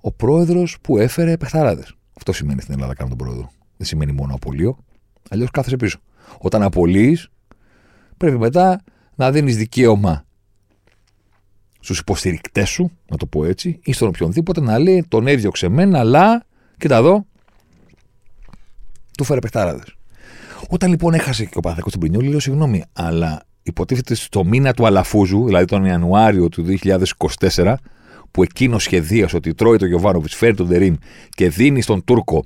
[0.00, 1.84] ο πρόεδρος που έφερε παιχταράδε.
[2.16, 3.50] Αυτό σημαίνει στην Ελλάδα κάνω τον πρόεδρο.
[3.76, 4.78] Δεν σημαίνει μόνο απολύω.
[5.30, 5.98] Αλλιώς κάθεσαι πίσω.
[6.38, 7.28] Όταν απολύεις,
[8.16, 8.82] πρέπει μετά
[9.14, 10.24] να δίνεις δικαίωμα
[11.80, 15.98] στους υποστηρικτές σου, να το πω έτσι, ή στον οποιονδήποτε να λέει τον έδιωξε εμένα,
[15.98, 16.44] αλλά
[16.78, 17.26] κοίτα εδώ,
[19.16, 19.82] του φέρε παιχταράδε.
[20.68, 24.86] Όταν λοιπόν έχασε και ο Παναθακό στην Πρινιόλη, λέω συγγνώμη, αλλά υποτίθεται στο μήνα του
[24.86, 26.64] Αλαφούζου, δηλαδή τον Ιανουάριο του
[27.40, 27.74] 2024,
[28.30, 30.94] που εκείνος σχεδίασε ότι τρώει το Γιωβάνοβιτς, φέρει τον Τερήμ
[31.30, 32.44] και δίνει στον Τούρκο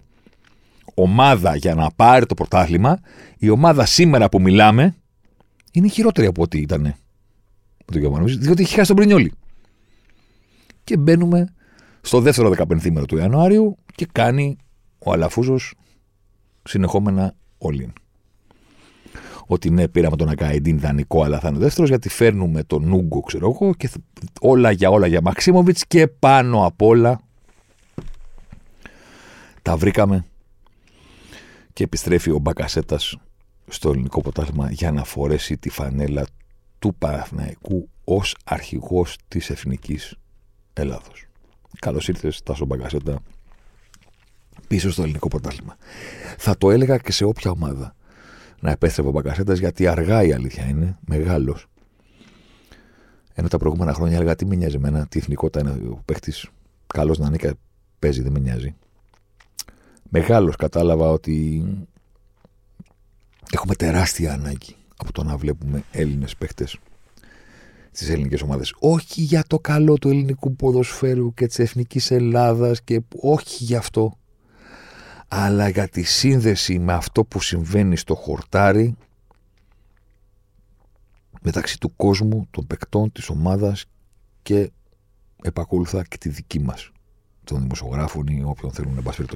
[0.94, 3.00] ομάδα για να πάρει το πρωτάθλημα,
[3.38, 4.94] η ομάδα σήμερα που μιλάμε
[5.72, 6.94] είναι χειρότερη από ό,τι ήταν με
[7.84, 9.32] τον Γιωβάνοβιτς, διότι έχει χάσει τον Πρινιόλι.
[10.84, 11.54] Και μπαίνουμε
[12.00, 14.56] στο δεύτερο 15 του Ιανουάριου και κάνει
[14.98, 15.74] ο Αλαφούζος
[16.62, 17.92] συνεχόμενα όλοι
[19.46, 23.50] ότι ναι, πήραμε τον Ακαϊντίν δανεικό, αλλά θα είναι δεύτερος, γιατί φέρνουμε τον Νούγκο, ξέρω
[23.50, 23.90] εγώ, και
[24.40, 27.20] όλα για όλα για Μαξίμοβιτς και πάνω απ' όλα
[29.62, 30.24] τα βρήκαμε
[31.72, 33.16] και επιστρέφει ο Μπακασέτας
[33.66, 36.26] στο ελληνικό πρωτάθλημα για να φορέσει τη φανέλα
[36.78, 40.16] του Παναθηναϊκού ως αρχηγός της Εθνικής
[40.72, 41.26] Ελλάδος.
[41.78, 43.18] Καλώς ήρθες Τάσο Μπακασέτα
[44.68, 45.76] πίσω στο ελληνικό πρωτάθλημα.
[46.38, 47.94] Θα το έλεγα και σε όποια ομάδα
[48.62, 51.66] να επέστρεφε ο Μπακασέτα γιατί αργά η αλήθεια είναι, μεγάλος.
[53.34, 56.32] Ενώ τα προηγούμενα χρόνια έλεγα τι με νοιάζει εμένα, τι εθνικότητα είναι ο παίχτη.
[56.86, 57.54] Καλός να είναι και
[57.98, 58.74] παίζει, δεν με νοιάζει.
[60.08, 61.64] Μεγάλος κατάλαβα ότι
[63.52, 66.68] έχουμε τεράστια ανάγκη από το να βλέπουμε Έλληνες παίχτε
[67.90, 68.74] στις ελληνικές ομάδες.
[68.78, 74.16] Όχι για το καλό του ελληνικού ποδοσφαίρου και της εθνικής Ελλάδας και όχι γι' αυτό
[75.34, 78.96] αλλά για τη σύνδεση με αυτό που συμβαίνει στο χορτάρι
[81.42, 83.84] μεταξύ του κόσμου, των παικτών, της ομάδας
[84.42, 84.70] και
[85.42, 86.90] επακολουθά και τη δική μας
[87.44, 89.26] των δημοσιογράφων ή όποιον θέλουν εν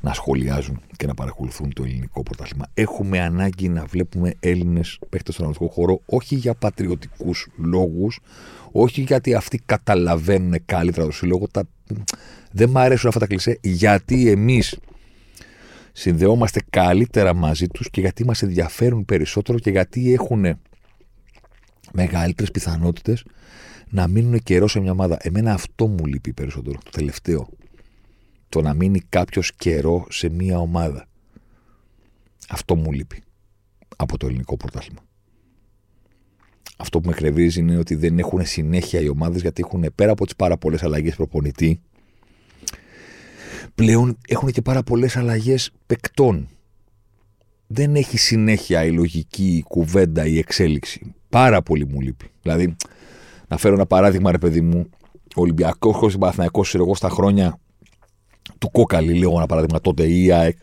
[0.00, 2.66] να σχολιάζουν και να παρακολουθούν το ελληνικό πρωτάθλημα.
[2.74, 8.20] Έχουμε ανάγκη να βλέπουμε Έλληνες παίχτε στον αγροτικό χώρο, όχι για πατριωτικούς λόγους,
[8.72, 11.48] όχι γιατί αυτοί καταλαβαίνουν καλύτερα το σύλλογο.
[11.48, 11.62] Τα...
[12.52, 14.78] Δεν μου αρέσουν αυτά τα κλισέ, γιατί εμείς
[15.98, 20.58] συνδεόμαστε καλύτερα μαζί τους και γιατί μας ενδιαφέρουν περισσότερο και γιατί έχουν
[21.92, 23.24] μεγαλύτερες πιθανότητες
[23.88, 25.16] να μείνουν καιρός σε μια ομάδα.
[25.20, 27.48] Εμένα αυτό μου λείπει περισσότερο, το τελευταίο.
[28.48, 31.06] Το να μείνει κάποιος καιρό σε μια ομάδα.
[32.48, 33.22] Αυτό μου λείπει
[33.96, 35.00] από το ελληνικό πρωτάθλημα.
[36.76, 40.24] Αυτό που με κρεβίζει είναι ότι δεν έχουν συνέχεια οι ομάδες γιατί έχουν πέρα από
[40.24, 41.80] τις πάρα πολλές αλλαγές προπονητή
[43.78, 46.48] πλέον έχουν και πάρα πολλές αλλαγές παικτών.
[47.66, 51.14] Δεν έχει συνέχεια η λογική η κουβέντα, η εξέλιξη.
[51.28, 52.30] Πάρα πολύ μου λείπει.
[52.42, 52.76] Δηλαδή,
[53.48, 54.86] να φέρω ένα παράδειγμα, ρε παιδί μου,
[55.36, 57.58] ο Ολυμπιακός χωρί Παναθυναϊκό, εγώ στα χρόνια
[58.58, 60.56] του Κόκαλη, λίγο ένα παράδειγμα τότε, ή η ΑΕΚ.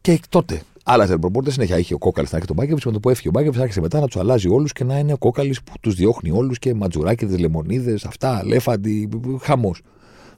[0.00, 1.78] Και τότε άλλαζε προπόρτε συνέχεια.
[1.78, 4.00] Είχε ο Κόκαλης να έχει τον Μπάκεβιτς, με το που έφυγε ο Μπάκεβιτς, άρχισε μετά
[4.00, 7.38] να τους αλλάζει όλους και να είναι ο Κόκαλης που τους διώχνει όλους και ματζουράκιδες,
[7.38, 9.08] λεμονίδες, αυτά, λέφαντι,
[9.40, 9.82] χαμός.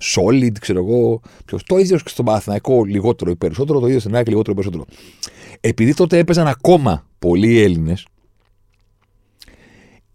[0.03, 1.21] Solid, ξέρω εγώ.
[1.45, 1.63] Ποιος.
[1.65, 4.85] Το ίδιος και στον Παναθηναϊκό λιγότερο ή περισσότερο, το ίδιο στην ΑΕΚ λιγότερο ή περισσότερο.
[5.61, 8.07] Επειδή τότε έπαιζαν ακόμα πολλοί Έλληνες,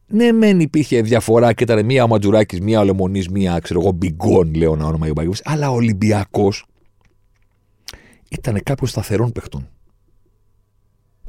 [0.07, 3.91] ναι, μεν υπήρχε διαφορά και ήταν μία ο Ματζουράκης, μία ο Λεμονής, μία ξέρω εγώ,
[3.91, 6.65] Μπιγκόν, λέω ένα όνομα για αλλά ο Ολυμπιακός
[8.29, 9.69] ήταν κάποιος σταθερών παιχτών.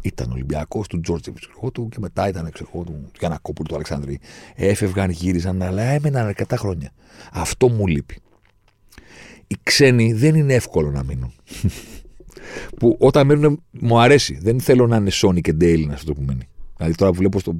[0.02, 1.42] Ήταν Ολυμπιακός του Τζόρτζεβιτ
[1.72, 4.20] του και μετά ήταν ξέρω, του, του Γιανακόπουλου του Αλεξάνδρη.
[4.54, 6.92] Έφευγαν, γύριζαν, αλλά έμεναν αρκετά χρόνια.
[7.32, 8.20] Αυτό μου λείπει.
[9.48, 11.32] Οι ξένοι δεν είναι εύκολο να μείνουν.
[12.78, 14.38] που όταν μένουν μου αρέσει.
[14.42, 16.48] Δεν θέλω να είναι Σόνι και Ντέιλι αυτό που μένει.
[16.76, 17.58] Δηλαδή τώρα που βλέπω στο,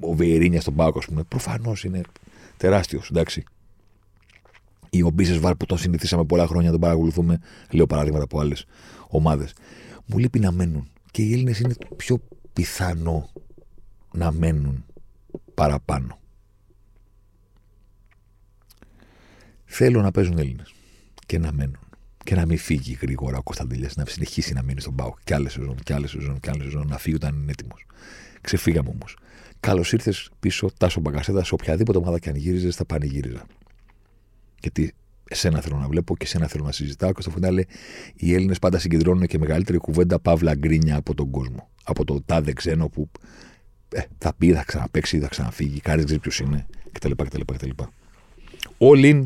[0.00, 2.00] ο, ο Βεϊρίνια στον Πάκο, ας πούμε, προφανώς είναι
[2.56, 3.44] τεράστιος, εντάξει.
[4.90, 7.40] Ή ο Μπίσες Βάρ που τον συνηθίσαμε πολλά χρόνια, τον παρακολουθούμε,
[7.70, 8.66] λέω παραδείγματα από άλλες
[9.08, 9.52] ομάδες.
[10.06, 10.88] Μου λείπει να μένουν.
[11.10, 12.18] Και οι Έλληνες είναι πιο
[12.52, 13.30] πιθανό
[14.12, 14.84] να μένουν
[15.54, 16.18] παραπάνω.
[19.64, 20.74] Θέλω να παίζουν Έλληνες
[21.26, 21.78] και να μένουν.
[22.24, 25.52] Και να μην φύγει γρήγορα ο Κωνσταντέλια, να συνεχίσει να μείνει στον Πάο και άλλες
[25.52, 27.86] σεζόν και άλλες σεζόν και άλλες σεζόν, να φύγει όταν είναι έτοιμος.
[28.40, 29.16] Ξεφύγαμε όμως.
[29.60, 33.46] Καλώς ήρθες πίσω, Τάσο Μπαγκασέτα, σε οποιαδήποτε ομάδα και αν γύριζες, θα πανηγύριζα.
[34.60, 34.94] Γιατί
[35.28, 37.64] εσένα θέλω να βλέπω και εσένα θέλω να συζητάω και στο φινάλε
[38.14, 41.68] οι Έλληνες πάντα συγκεντρώνουν και μεγαλύτερη κουβέντα παύλα γκρίνια από τον κόσμο.
[41.84, 43.10] Από το τάδε ξένο που
[43.88, 47.10] ε, θα πει, θα ξαναπέξει, θα ξαναφύγει, κάτι δεν ξέρει ποιος είναι κτλ.
[47.10, 47.70] κτλ, κτλ.
[48.78, 49.24] All in,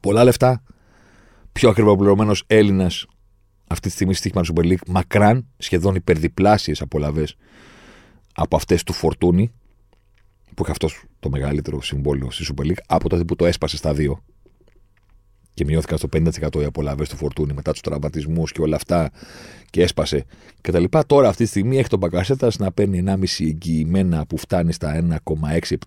[0.00, 0.62] πολλά λεφτά,
[1.52, 3.06] πιο ακριβοπληρωμένο Έλληνας
[3.66, 7.24] αυτή τη στιγμή στη Super League, μακράν σχεδόν υπερδιπλάσιες απολαυέ
[8.34, 9.52] από αυτές του Φορτούνη,
[10.54, 13.94] που έχει αυτός το μεγαλύτερο συμβόλαιο στη Super League, από τότε που το έσπασε στα
[13.94, 14.22] δύο
[15.54, 19.10] και μειώθηκαν στο 50% οι απολαυέ του Φορτούνη μετά τους τραυματισμούς και όλα αυτά
[19.70, 20.24] και έσπασε
[20.60, 20.84] κτλ.
[21.06, 25.20] Τώρα αυτή τη στιγμή έχει τον Μπακασέτας να παίρνει 1,5 εγγυημένα που φτάνει στα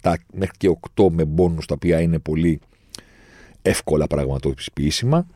[0.01, 2.59] 1,67 μέχρι και 8 με μπόνους τα οποία είναι πολύ
[3.63, 5.27] εύκολα πραγματοποιήσιμα.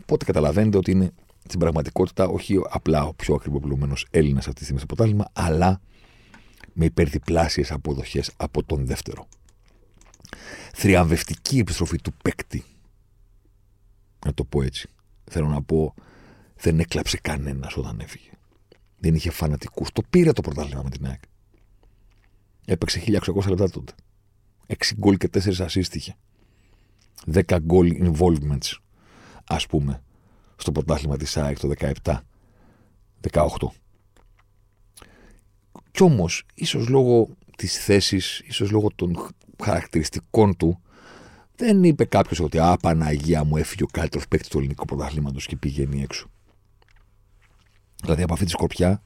[0.00, 1.12] Οπότε καταλαβαίνετε ότι είναι
[1.46, 5.80] στην πραγματικότητα όχι απλά ο πιο ακριβοπλούμενο Έλληνας αυτή τη στιγμή στο πρωτάθλημα, αλλά
[6.72, 9.28] με υπερδιπλάσιες αποδοχές από τον δεύτερο.
[10.72, 12.64] Θριαμβευτική επιστροφή του παίκτη.
[14.26, 14.88] Να το πω έτσι.
[15.30, 15.94] Θέλω να πω,
[16.56, 18.30] δεν έκλαψε κανένας όταν έφυγε.
[18.98, 19.92] Δεν είχε φανατικούς.
[19.92, 21.20] Το πήρε το πρωτάθλημα με την ΑΕΚ.
[22.64, 23.92] Έπαιξε 1600 λεπτά τότε.
[24.66, 26.16] 6 γκολ και 4 assist είχε.
[27.32, 28.76] 10 γκολ involvements,
[29.46, 30.02] ας πούμε,
[30.56, 32.24] στο πρωτάθλημα της ΑΕΚ το 17.
[33.30, 33.72] 18.
[35.90, 39.28] Κι όμως, ίσως λόγω της θέσης, ίσως λόγω των
[39.62, 40.80] χαρακτηριστικών του,
[41.56, 45.56] δεν είπε κάποιος ότι Α, Παναγία μου έφυγε ο καλύτερος παίκτης του ελληνικού πρωταθλήματος και
[45.56, 46.30] πηγαίνει έξω.
[48.02, 49.02] Δηλαδή από αυτή τη σκορπιά,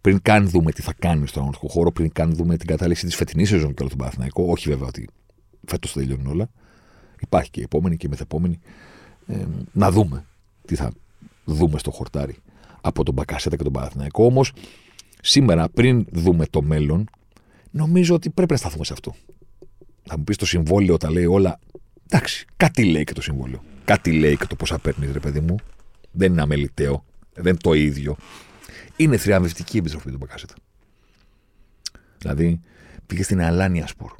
[0.00, 3.16] πριν καν δούμε τι θα κάνει στον αγωνιστικό χώρο, πριν καν δούμε την κατάληξη της
[3.16, 5.08] φετινής σεζόν και όλο τον Παναθηναϊκό, όχι βέβαια ότι
[5.66, 6.50] φέτος θα τελειώνουν όλα.
[7.20, 8.58] Υπάρχει και η επόμενη και η μεθεπόμενη.
[9.26, 10.24] Ε, να δούμε
[10.66, 10.92] τι θα
[11.44, 12.36] δούμε στο χορτάρι
[12.80, 14.24] από τον Μπακασέτα και τον Παναθηναϊκό.
[14.24, 14.52] Όμως
[15.22, 17.08] σήμερα, πριν δούμε το μέλλον,
[17.70, 19.14] νομίζω ότι πρέπει να σταθούμε σε αυτό.
[20.04, 21.58] Θα μου πεις το συμβόλαιο τα λέει όλα.
[22.08, 23.62] Εντάξει, κάτι λέει και το συμβόλαιο.
[23.84, 25.56] Κάτι λέει και το πόσα παίρνει, ρε παιδί μου.
[26.12, 27.04] Δεν είναι αμεληταίο.
[27.34, 28.16] Δεν είναι το ίδιο.
[28.96, 30.54] Είναι θριαμβευτική η επιστροφή του Μπακασέτα.
[32.18, 32.60] Δηλαδή,
[33.06, 34.12] πήγε στην Αλάνια Σπορ.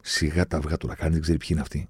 [0.00, 1.88] Σιγά τα αυγά του να κάνει, δεν ξέρει ποιοι είναι αυτοί.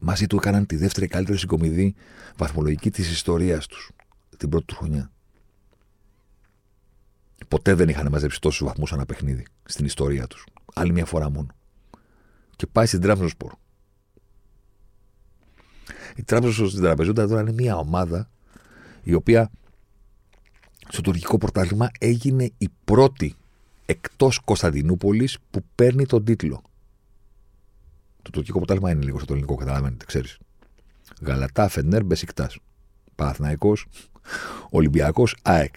[0.00, 1.94] Μαζί του έκαναν τη δεύτερη καλύτερη συγκομιδή
[2.36, 3.90] βαθμολογική της ιστορίας τους
[4.36, 5.10] την πρώτη του χρονιά.
[7.48, 10.46] Ποτέ δεν είχαν μαζέψει τόσους βαθμούς ένα παιχνίδι στην ιστορία τους.
[10.74, 11.48] Άλλη μια φορά μόνο.
[12.56, 13.52] Και πάει στην Τράπεζα Σπορ.
[16.16, 18.30] Η Τράπεζα στην Τραπεζούντα τώρα είναι μια ομάδα
[19.02, 19.50] η οποία
[20.88, 23.34] στο τουρκικό πρωτάθλημα έγινε η πρώτη
[23.90, 26.62] εκτός Κωνσταντινούπολης που παίρνει τον τίτλο.
[28.22, 30.38] Το τουρκικό πρωτάθλημα είναι λίγο στο ελληνικό, καταλαβαίνετε, ξέρεις.
[31.20, 32.58] Γαλατά, Φενέρ, Μπεσικτάς.
[33.14, 33.76] Παναθναϊκό,
[34.70, 35.74] Ολυμπιακός, ΑΕΚ.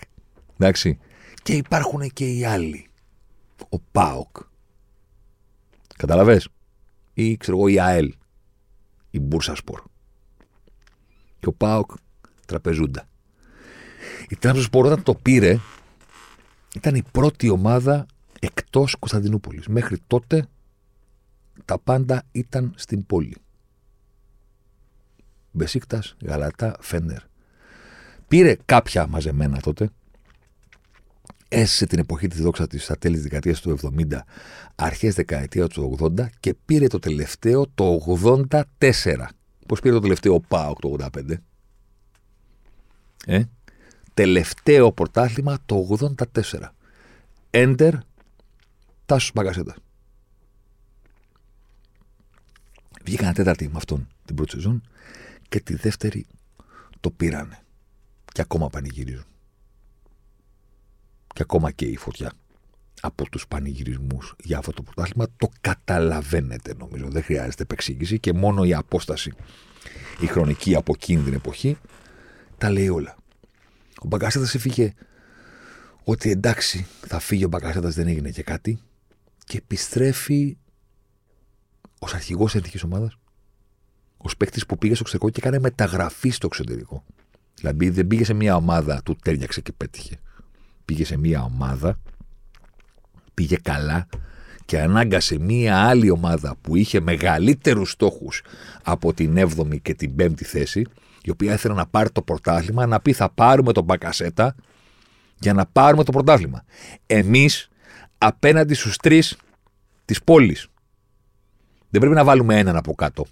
[0.58, 1.00] Εντάξει.
[1.44, 2.88] Και υπάρχουν και οι άλλοι.
[3.70, 4.38] Ο ΠΑΟΚ.
[5.98, 6.42] Καταλαβέ.
[7.14, 8.14] Ή ξέρω εγώ η ΑΕΛ.
[9.10, 9.82] Η Μπούρσα Σπορ.
[11.40, 11.92] Και ο ΠΑΟΚ
[12.46, 13.08] τραπεζούντα.
[14.30, 15.60] Η Τράπεζα Σπορ όταν το πήρε
[16.76, 18.06] ήταν η πρώτη ομάδα
[18.40, 19.68] εκτός Κωνσταντινούπολης.
[19.68, 20.48] Μέχρι τότε
[21.66, 23.36] τα πάντα ήταν στην πόλη.
[25.52, 27.22] Μπεσίκτας, Γαλατά, Φέντερ.
[28.28, 29.90] Πήρε κάποια μαζεμένα τότε.
[31.48, 34.26] Έζησε την εποχή της δόξα της στα τέλη της δεκαετίας του 70,
[34.76, 39.30] αρχές δεκαετία του 80 και πήρε το τελευταίο το 84.
[39.68, 41.38] Πώς πήρε το τελευταίο ΠΑΟΚ το 85.
[43.26, 43.44] Ε;
[44.14, 46.70] Τελευταίο πρωτάθλημα το 84.
[47.50, 47.94] Έντερ
[49.06, 49.76] Τάσος Μπαγκασέτα.
[53.04, 54.84] Βγήκαν τέταρτη με αυτόν την πρώτη σεζόν
[55.50, 56.26] και τη δεύτερη
[57.00, 57.60] το πήρανε.
[58.26, 59.26] Και ακόμα πανηγυρίζουν.
[61.28, 62.32] Και ακόμα και η φωτιά
[63.02, 67.10] από τους πανηγυρισμούς για αυτό το πρωτάθλημα το καταλαβαίνετε νομίζω.
[67.10, 69.34] Δεν χρειάζεται επεξήγηση και μόνο η απόσταση
[70.20, 71.78] η χρονική από εκείνη την εποχή
[72.58, 73.16] τα λέει όλα.
[74.02, 74.94] Ο Μπαγκασέτας έφυγε
[76.04, 78.80] ότι εντάξει θα φύγει ο Μπαγκασέτας δεν έγινε και κάτι
[79.46, 80.58] και επιστρέφει
[82.00, 83.18] ως αρχηγός εθνικής ομάδας,
[84.18, 87.04] ως παίκτης που πήγε στο εξωτερικό και έκανε μεταγραφή στο εξωτερικό.
[87.56, 90.20] Δηλαδή δεν πήγε σε μια ομάδα, του τέριαξε και πέτυχε.
[90.86, 92.00] Πήγε σε μια ομάδα,
[93.34, 94.08] πήγε καλά
[94.66, 98.44] και ανάγκασε μια άλλη ομάδα που είχε μεγαλύτερους στόχους
[98.84, 100.86] από την 7η και την 5η θέση,
[101.24, 104.56] η οποία ήθελε να πάρει το πρωτάθλημα, να πει θα πάρουμε τον Μπακασέτα
[105.40, 106.64] για να πάρουμε το πρωτάθλημα.
[107.06, 107.70] Εμείς
[108.18, 109.38] απέναντι στους τρεις
[110.06, 110.68] της πόλης
[111.90, 113.26] δεν πρέπει να βάλουμε έναν από κάτω.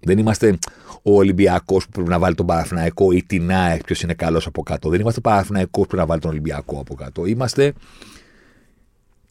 [0.00, 0.58] Δεν είμαστε
[1.02, 4.62] ο Ολυμπιακός που πρέπει να βάλει τον Παραθυναϊκό ή την ΑΕΚ, ποιος είναι καλός από
[4.62, 4.88] κάτω.
[4.88, 7.26] Δεν είμαστε ο Παραθυναϊκό που πρέπει να βάλει τον Ολυμπιακό από κάτω.
[7.26, 7.72] Είμαστε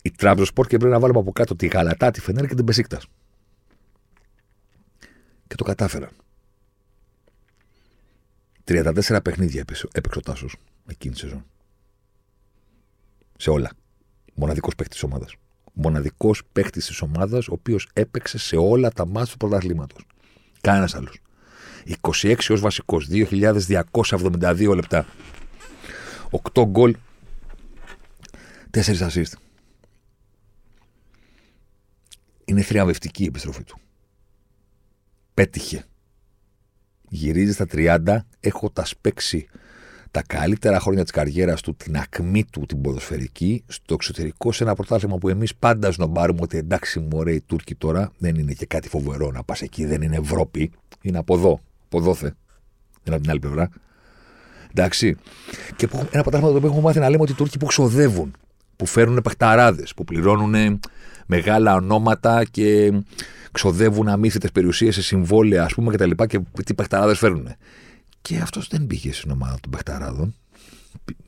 [0.01, 2.65] η Τράπεζο Σπορ και πρέπει να βάλουμε από κάτω τη Γαλατά, τη Φενέρ και την
[2.65, 3.05] Πεσίκτας.
[5.51, 6.09] Και το κατάφεραν.
[8.63, 10.55] 34 παιχνίδια έπαιξε ο Τάσος
[10.87, 11.45] εκείνη τη σεζόν.
[13.37, 13.71] Σε όλα.
[14.33, 15.35] Μοναδικός παίκτης της ομάδας
[15.73, 20.05] μοναδικός παίχτη της ομάδας, ο οποίος έπαιξε σε όλα τα μάτια του πρωταθλήματος.
[20.61, 21.19] Κανένας άλλος.
[21.85, 25.05] 26 ως βασικός, 2.272 λεπτά.
[26.29, 26.95] 8 γκολ,
[28.71, 29.33] 4 assist.
[32.45, 33.80] Είναι θριαμβευτική η επιστροφή του.
[35.41, 35.83] Πέτυχε.
[37.09, 39.47] Γυρίζει στα 30, έχοντα παίξει
[40.11, 44.75] τα καλύτερα χρόνια της καριέρας του, την ακμή του, την ποδοσφαιρική, στο εξωτερικό, σε ένα
[44.75, 48.65] πρωτάθλημα που εμείς πάντα σνομπάρουμε ότι εντάξει, μου ωραία οι Τούρκοι τώρα, δεν είναι και
[48.65, 50.71] κάτι φοβερό να πας εκεί, δεν είναι Ευρώπη,
[51.01, 52.27] είναι από εδώ, από δόθε.
[52.27, 52.35] Δεν
[53.05, 53.69] είναι από την άλλη πλευρά.
[54.69, 55.17] Εντάξει.
[55.75, 58.35] Και ένα πρωτάθλημα το έχουμε μάθει να λέμε ότι οι Τούρκοι που ξοδεύουν,
[58.82, 60.79] που φέρνουν παιχταράδες, που πληρώνουν
[61.25, 62.93] μεγάλα ονόματα και
[63.51, 66.09] ξοδεύουν αμύθιτες περιουσίες σε συμβόλαια, ας πούμε, κτλ.
[66.09, 67.47] Και, και τι παιχταράδες φέρνουν.
[68.21, 70.36] Και αυτός δεν πήγε στην ομάδα των Πεχταράδων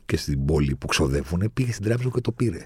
[0.05, 2.65] και στην πόλη που ξοδεύουν, πήγε στην τράπεζα και το πήρε.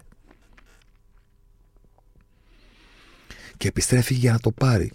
[3.58, 4.92] Και επιστρέφει για να το πάρει.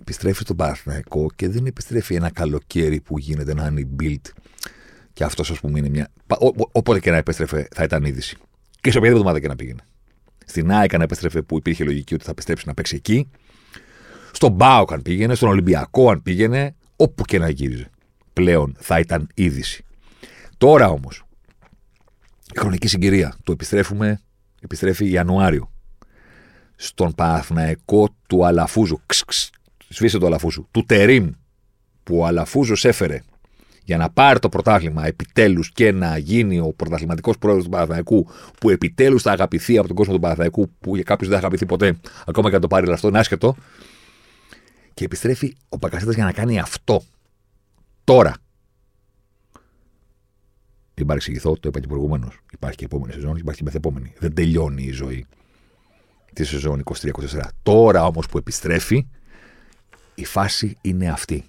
[0.00, 4.39] Επιστρέφει στον Παναθηναϊκό και δεν επιστρέφει ένα καλοκαίρι που γίνεται να είναι build.
[5.12, 6.08] Και αυτός, ας πούμε, είναι μια.
[6.72, 8.36] Όποτε και να επέστρεφε, θα ήταν είδηση.
[8.80, 9.80] Και σε οποιαδήποτε ομάδα και να πήγαινε.
[10.46, 13.30] Στην ΑΕΚ να επέστρεφε που υπήρχε λογική ότι θα επιστρέψει να παίξει εκεί.
[14.32, 17.90] Στον Μπάουκ αν πήγαινε, στον Ολυμπιακό αν πήγαινε, όπου και να γύριζε.
[18.32, 19.84] Πλέον θα ήταν είδηση.
[20.58, 21.22] Τώρα όμως,
[22.54, 24.20] η χρονική συγκυρία του επιστρέφουμε,
[24.60, 25.72] επιστρέφει Ιανουάριο.
[26.76, 29.00] Στον Παναθηναϊκό του Αλαφούζου.
[29.06, 29.50] Ξ, ξ,
[29.88, 30.68] σβήσε το Αλαφούζου.
[30.70, 31.30] Του Τερίμ
[32.02, 33.20] που ο Αλαφούζος έφερε
[33.90, 38.26] για να πάρει το πρωτάθλημα επιτέλους και να γίνει ο πρωταθληματικός πρόεδρος του Παναθηναϊκού,
[38.60, 41.66] που επιτέλους θα αγαπηθεί από τον κόσμο του Παναθηναϊκού, που για κάποιους δεν θα αγαπηθεί
[41.66, 43.56] ποτέ, ακόμα και να το πάρει, αλλά αυτό είναι άσχετο.
[44.94, 47.02] Και επιστρέφει ο Μπακασέτα για να κάνει αυτό.
[48.04, 48.34] Τώρα.
[50.94, 52.32] Μην παρεξηγηθώ, το είπα και προηγουμένω.
[52.52, 54.12] Υπάρχει και επόμενη σεζόν, υπάρχει και μεθεπόμενη.
[54.18, 55.26] Δεν τελειώνει η ζωή
[56.32, 57.10] τη σεζόν 23-24.
[57.62, 59.06] Τώρα όμως που επιστρέφει,
[60.14, 61.44] η φάση είναι αυτή.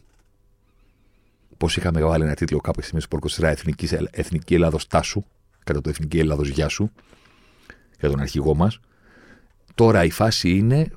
[1.61, 5.23] Πώς είχαμε βάλει ένα τίτλο κάποια στιγμή στο Πόρκο Εθνικής, Εθνική Ελλάδος Τάσου,
[5.63, 6.91] κατά το Εθνική Ελλάδος Γεια σου,
[7.99, 8.79] για τον αρχηγό μας.
[9.75, 10.91] Τώρα η φάση είναι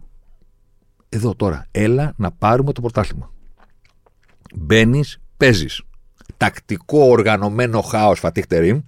[1.09, 3.33] εδώ τώρα, έλα να πάρουμε το πρωτάθλημα.
[4.55, 5.83] Μπαίνεις, παίζεις.
[6.37, 8.83] Τακτικό οργανωμένο χάος φατίχτερη,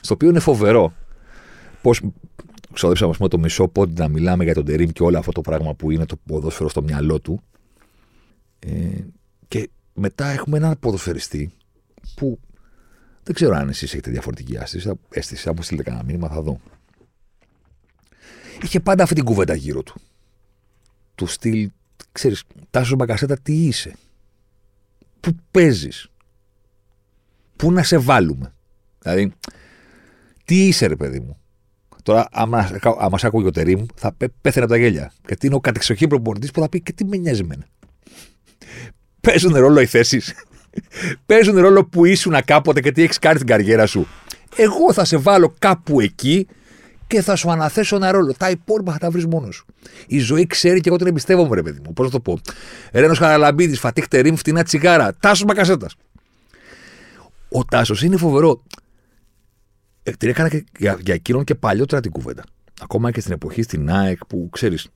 [0.00, 0.92] στο οποίο είναι φοβερό
[1.82, 2.00] πώς
[2.72, 5.74] ξοδέψαμε πούμε, το μισό πόντι να μιλάμε για τον Τερήμ και όλο αυτό το πράγμα
[5.74, 7.42] που είναι το ποδόσφαιρο στο μυαλό του.
[8.58, 9.00] Ε,
[9.48, 11.52] και μετά έχουμε έναν ποδοσφαιριστή
[12.14, 12.40] που
[13.22, 14.92] δεν ξέρω αν εσείς έχετε διαφορετική αίσθηση.
[15.08, 16.60] Αίσθηση, αν μου στείλετε κανένα μήνυμα, θα δω.
[18.62, 20.00] Είχε πάντα αυτή την κουβέντα γύρω του
[21.14, 21.70] του στυλ,
[22.12, 23.96] ξέρεις, Τάσος Μπαγκασέτα τι είσαι,
[25.20, 26.08] πού παίζεις,
[27.56, 28.54] πού να σε βάλουμε;
[28.98, 29.32] Δηλαδή,
[30.44, 31.36] τι είσαι ρε παιδί μου;
[32.02, 35.12] Τώρα, άμα, άμα σ' άκουγε ο Τερήμ, θα πέ- πέθαινε από τα γέλια.
[35.26, 37.66] Γιατί είναι ο κατεξοχή προπονητής που θα πει και τι με νοιάζει εμένα;
[39.22, 40.34] Παίζουν ρόλο οι θέσεις.
[41.26, 44.06] Παίζουν ρόλο που ήσουν κάποτε και τι έχεις κάνει στην καριέρα σου.
[44.56, 46.46] Εγώ θα σε βάλω κάπου εκεί
[47.06, 48.34] και θα σου αναθέσω ένα ρόλο.
[48.34, 49.66] Τα υπόλοιπα θα τα βρεις μόνος σου.
[50.06, 51.92] Η ζωή ξέρει και εγώ την εμπιστεύομαι, ρε παιδί μου.
[51.92, 52.40] Πώς να το πω.
[52.92, 55.14] Ρένος Χαραλαμπίδης, Φατίχ Τερήμ, φτηνά τσιγάρα.
[55.20, 55.88] Τάσος Μπακασέτα.
[57.48, 58.62] Ο Τάσος είναι φοβερό.
[60.02, 62.44] Ε, την έκανα και για, για εκείνον και παλιότερα την κουβέντα.
[62.82, 64.88] Ακόμα και στην εποχή στην ΑΕΚ που ξέρεις.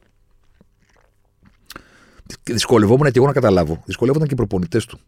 [2.42, 3.82] Δυσκολευόμουν και εγώ να καταλάβω.
[3.86, 5.00] Δυσκολεύονταν και οι προπονητές του.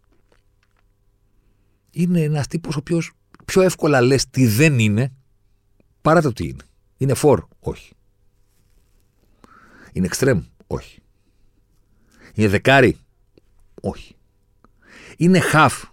[1.90, 3.12] Είναι ένας τύπος ο οποίος
[3.44, 5.12] πιο εύκολα λες τι δεν είναι
[6.02, 6.62] παρά το τι είναι.
[6.96, 7.92] Είναι φορ, όχι.
[9.92, 11.00] Είναι εξτρέμ, όχι.
[12.34, 12.96] Είναι δεκάρι,
[13.80, 14.16] όχι.
[15.16, 15.84] Είναι χαφ.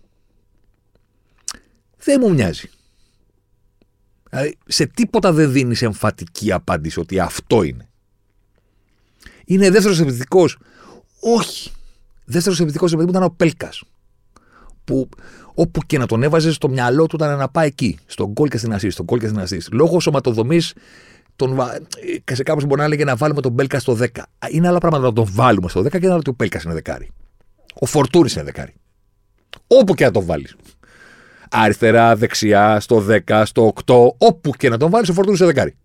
[1.98, 2.70] Δεν μου μοιάζει.
[4.30, 7.90] Δηλαδή, σε τίποτα δεν δίνεις εμφατική απάντηση ότι αυτό είναι.
[9.46, 10.58] Είναι δεύτερος επιθετικός.
[11.28, 11.72] Όχι.
[12.26, 13.84] Δεύτερος επιθετικός επειδή ήταν ο Πέλκας.
[14.84, 15.10] Που
[15.54, 17.98] όπου και να τον έβαζες, στο μυαλό του ήταν να πάει εκεί.
[18.06, 18.90] Στον γκολ και στην ασή.
[18.90, 19.62] Στον γκολ και στην ασή.
[19.72, 20.74] Λόγω σωματοδομής,
[21.36, 21.56] τον...
[21.56, 21.76] βα-
[22.26, 24.08] ε, σε κάποιο μπορεί να έλεγε να βάλουμε τον Πέλκα στο 10.
[24.52, 27.10] Είναι άλλα πράγματα να τον βάλουμε στο 10 και να ότι ο Πέλκας είναι δεκάρι.
[27.80, 28.74] Ο Φορτούρης είναι δεκάρι.
[29.68, 30.56] Όπου και να τον βάλεις.
[31.50, 35.76] Αριστερά, δεξιά, στο 10, στο 8, όπου και να τον βάλεις, ο Φορτούρης είναι δεκάρι.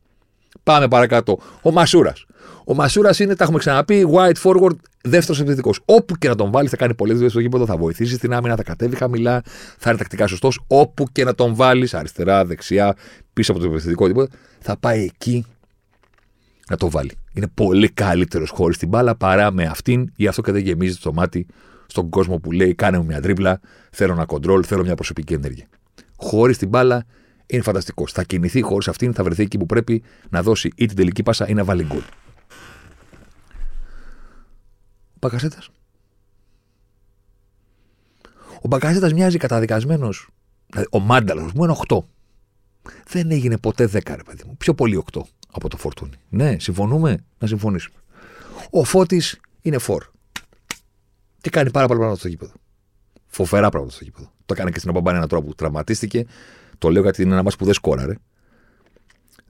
[0.63, 1.39] Πάμε παρακάτω.
[1.63, 2.25] Ο Μασούρας.
[2.65, 5.81] Ο Μασούρας είναι, τα έχουμε ξαναπεί, white forward, δεύτερος επιθετικός.
[5.85, 8.57] Όπου και να τον βάλει, θα κάνει πολλές δουλειές στο γήπεδο, θα βοηθήσει στην άμυνα,
[8.57, 9.43] θα κατέβει χαμηλά,
[9.79, 10.61] θα είναι τακτικά σωστός.
[10.67, 12.97] Όπου και να τον βάλεις, αριστερά, δεξιά,
[13.33, 15.45] πίσω από το επιθετικό τίποτα, θα πάει εκεί
[16.69, 17.13] να το βάλει.
[17.33, 21.13] Είναι πολύ καλύτερος χωρίς την μπάλα παρά με αυτήν, ή αυτό και δεν γεμίζει το
[21.13, 21.47] μάτι
[21.87, 25.67] στον κόσμο που λέει: Κάνε μου μια τρίπλα, θέλω ένα κοντρόλ, θέλω μια προσωπική ενέργεια.
[26.17, 27.05] Χωρίς την μπάλα
[27.51, 28.07] είναι φανταστικό.
[28.07, 31.49] Θα κινηθεί χωρίς αυτήν, θα βρεθεί εκεί που πρέπει να δώσει ή την τελική πάσα
[31.49, 32.03] ή να βάλει γκολ.
[35.13, 35.71] Ο Μπακασέτας.
[38.63, 40.29] Ο Μπακασέτας μοιάζει καταδικασμένος.
[40.67, 41.99] Δηλαδή, ο Μάνταλο μου είναι 8.
[43.07, 44.57] Δεν έγινε ποτέ 10, ρε παιδί μου.
[44.57, 45.21] Πιο πολύ 8
[45.53, 46.17] από το φορτούνι.
[46.29, 47.97] Ναι, συμφωνούμε, να συμφωνήσουμε.
[48.71, 50.05] Ο Φώτης είναι φορ.
[51.41, 52.53] Και κάνει πάρα πολλά πράγματα στο γήπεδο.
[53.27, 54.33] Φοβερά πράγματα στο γήπεδο.
[54.47, 56.27] Το έκανε και στην Ομπαμπάνη έναν τρόπο που τραυματίστηκε.
[56.81, 58.15] Το λέω γιατί είναι ένα μα που δεν σκόραρε.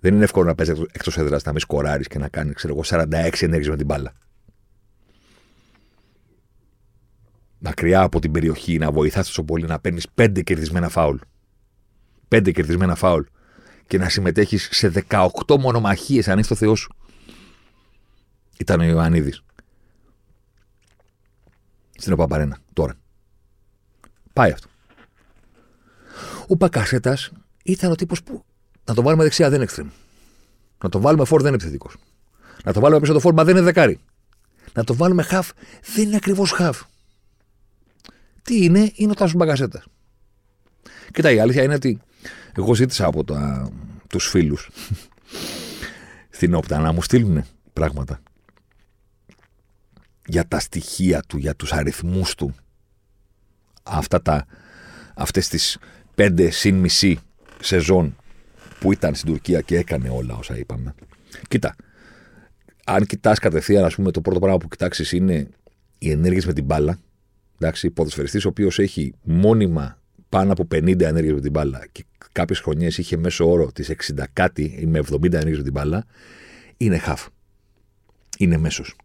[0.01, 2.83] Δεν είναι εύκολο να παίζεις εκτό έδρας να μην σκοράρεις και να κάνει ξέρω εγώ,
[2.85, 4.13] 46 ενέργειες με την μπάλα.
[7.59, 11.17] Μακριά από την περιοχή να βοηθάς τόσο πολύ να παίρνεις 5 κερδισμένα φάουλ.
[12.29, 13.23] 5 κερδισμένα φάουλ.
[13.87, 16.95] Και να συμμετέχεις σε 18 μονομαχίες αν είσαι το Θεό σου.
[18.59, 19.45] Ήταν ο Ιωαννίδης.
[21.97, 22.59] Στην Οπαπαρένα.
[22.73, 22.95] Τώρα.
[24.33, 24.70] Πάει αυτό.
[26.51, 27.19] Ο Μπακασέτα
[27.63, 28.45] ήταν ο τύπος που
[28.85, 29.91] να το βάλουμε δεξιά δεν είναι extreme.
[30.83, 31.97] Να το βάλουμε φόρ δεν είναι επιθετικός.
[32.65, 34.01] Να το βάλουμε πίσω το φόρμα δεν είναι δεκάρι.
[34.73, 35.51] Να το βάλουμε χαφ
[35.95, 36.83] δεν είναι ακριβώς χαφ.
[38.43, 39.83] Τι είναι, είναι ο Τάσος Μπακασέτα.
[41.13, 42.01] Κοίτα, η αλήθεια είναι ότι
[42.57, 43.71] εγώ ζήτησα από τα,
[44.09, 44.71] τους φίλους
[46.37, 48.21] στην όπτα να μου στείλουν πράγματα
[50.27, 52.55] για τα στοιχεία του, για τους αριθμούς του
[53.83, 54.47] αυτά τα,
[55.15, 55.79] αυτές τις
[56.15, 57.19] πέντε συν μισή
[57.61, 58.17] σεζόν
[58.81, 60.95] που ήταν στην Τουρκία και έκανε όλα όσα είπαμε.
[61.49, 61.77] Κοίτα,
[62.85, 65.49] αν κοιτάς κατευθείαν, ας πούμε, το πρώτο πράγμα που κοιτάξεις είναι
[65.99, 66.99] οι ενέργειες με την μπάλα.
[67.59, 69.99] Εντάξει, ποδοσφαιριστής ο οποίος έχει μόνιμα
[70.29, 74.25] πάνω από 50 ενέργειες με την μπάλα και κάποιες χρονιές είχε μέσο όρο τις 60
[74.33, 76.05] κάτι ή με 70 ενέργειες με την μπάλα,
[76.77, 77.27] είναι χαφ.
[78.39, 78.97] Είναι μέσος.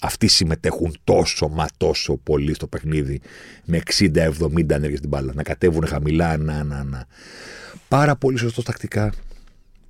[0.00, 3.20] Αυτοί συμμετέχουν τόσο μα τόσο πολύ στο παιχνίδι
[3.64, 5.32] με 60-70 ενέργειες στην μπάλα.
[5.34, 7.06] Να κατέβουν χαμηλά, να, να, να.
[7.88, 9.12] Πάρα πολύ σωστός τακτικά.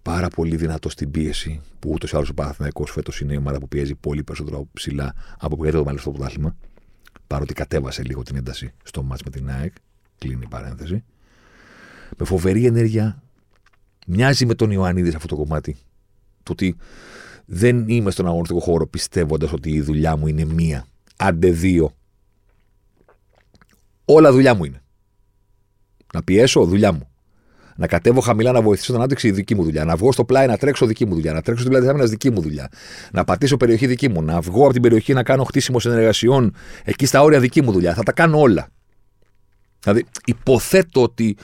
[0.03, 1.61] Πάρα πολύ δυνατός στην πίεση.
[1.79, 5.15] Που ούτως ή άλλως ο Παναθηναϊκός φέτος είναι η ομάδα που πιέζει πολύ περισσότερο ψηλά
[5.39, 6.57] από που το στο πρωτάθλημα.
[7.27, 9.73] Παρότι κατέβασε λίγο την ένταση στο μάτς με την ΑΕΚ.
[10.19, 11.05] Κλείνει η παρένθεση.
[12.19, 13.23] Με φοβερή ενέργεια.
[14.07, 15.77] Μοιάζει με τον Ιωαννίδης σε αυτό το κομμάτι.
[16.43, 16.77] Το ότι
[17.47, 20.87] δεν είμαι στον αγωνιστικό χώρο πιστεύοντας ότι η δουλειά μου είναι μία.
[21.17, 21.93] Άντε δύο.
[24.05, 24.83] Όλα δουλειά μου είναι.
[26.15, 27.09] Να πιέσω, δουλειά μου.
[27.77, 29.85] Να κατέβω χαμηλά να βοηθήσω την ανάπτυξη, δική μου δουλειά.
[29.85, 31.33] Να βγω στο πλάι να τρέξω, δική μου δουλειά.
[31.33, 32.69] Να τρέξω στην πλάι της άμυνας, δική μου δουλειά.
[33.13, 34.23] Να πατήσω περιοχή, δική μου.
[34.23, 37.95] Να βγω από την περιοχή να κάνω χτίσιμο συνεργασιών εκεί στα όρια, δική μου δουλειά.
[37.95, 38.69] Θα τα κάνω όλα.
[39.81, 41.37] Δηλαδή, υποθέτω ότι.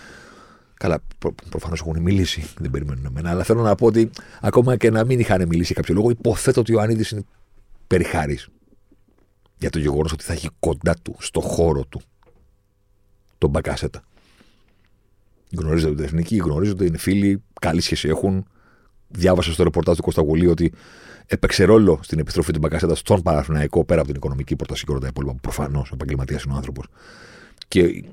[0.80, 4.10] Καλά, προ, προφανώς έχουν μιλήσει, δεν περιμένουν εμένα, αλλά θέλω να πω ότι
[4.40, 7.24] ακόμα και να μην είχαν μιλήσει για κάποιο λόγο, υποθέτω ότι ο Ανίδης είναι
[7.86, 8.48] περιχάρης
[9.58, 12.00] για το γεγονός ότι θα έχει κοντά του, στο χώρο του,
[13.38, 14.02] τον Μπακάσετα.
[15.56, 18.46] Γνωρίζονται την εθνική, γνωρίζονται, είναι φίλοι, καλή σχέση έχουν.
[19.08, 20.72] διάβασα στο ρεπορτάζ του Κωνσταγουλή ότι
[21.26, 25.00] έπαιξε ρόλο στην επιστροφή του Μπακασέτα στον Παναθηναϊκό πέρα από την οικονομική πρόταση και όλα
[25.00, 25.34] τα υπόλοιπα.
[25.40, 26.86] Προφανώς επαγγελματίας είναι ο άνθρωπος.
[27.68, 28.04] Και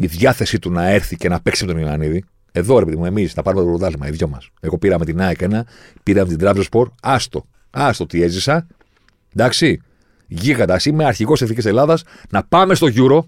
[0.00, 2.24] η διάθεσή του να έρθει και να παίξει με τον Ιωαννίδη.
[2.52, 4.50] Εδώ ρε παιδί μου, εμείς να πάρουμε το πρωτάθλημα, οι δυο μας.
[4.60, 5.66] Εγώ πήραμε την ΑΕΚ ένα,
[6.02, 6.90] πήραμε την Τράπεζα Σπορ.
[7.02, 7.46] Άστο.
[7.70, 8.66] Άστο τι έζησα.
[9.34, 9.80] Εντάξει.
[10.26, 10.80] Γίγαντα.
[10.84, 13.20] Είμαι αρχηγός Εθνικής Ελλάδας να πάμε στο Euro,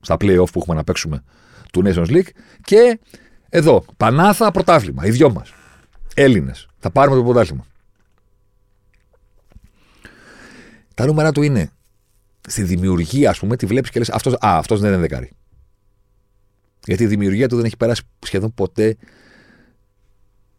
[0.00, 1.24] στα playoff που έχουμε να παίξουμε
[1.72, 2.28] του Nations League.
[2.62, 2.98] Και
[3.48, 5.52] εδώ, Πανάθα πρωτάθλημα, οι δυο μας.
[6.14, 6.68] Έλληνες.
[6.78, 7.66] Θα πάρουμε το πρωτάθλημα.
[10.94, 11.70] Τα νούμερα του είναι
[12.48, 15.30] στη δημιουργία, ας πούμε, τη βλέπεις και λες: Αυτός αυτός δεν είναι δεκάρι.
[16.88, 18.96] Γιατί η δημιουργία του δεν έχει περάσει σχεδόν ποτέ.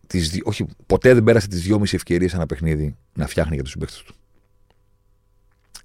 [0.08, 4.02] Τις, όχι, ποτέ δεν πέρασε τις δυόμιση ευκαιρίες ένα παιχνίδι να φτιάχνει για τους συμπαίκτες
[4.02, 4.16] του.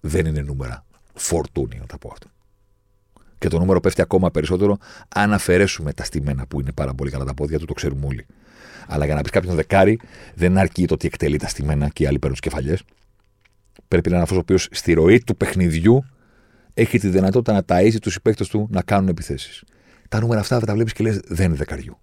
[0.01, 0.85] Δεν είναι νούμερα.
[1.15, 2.29] Φορτούνι, να τα πω αυτό.
[3.39, 4.79] Και το νούμερο πέφτει ακόμα περισσότερο
[5.09, 8.27] αν αφαιρέσουμε τα στημένα που είναι πάρα πολύ καλά τα πόδια του, το ξέρουμε όλοι.
[8.87, 10.01] Αλλά για να πεις κάποιον δεκάρι,
[10.35, 12.83] δεν αρκεί το ότι εκτελεί τα στημένα και οι άλλοι παίρνουν τι κεφαλιές.
[13.89, 16.05] Πρέπει να είναι αυτός ο οποίος στη ροή του παιχνιδιού
[16.75, 19.65] έχει τη δυνατότητα να ταΐζει τους συμπαίκτες του να κάνουν επιθέσεις.
[20.09, 21.99] Τα νούμερα αυτά θα τα βλέπεις και λες: Δεν είναι δεκαριού.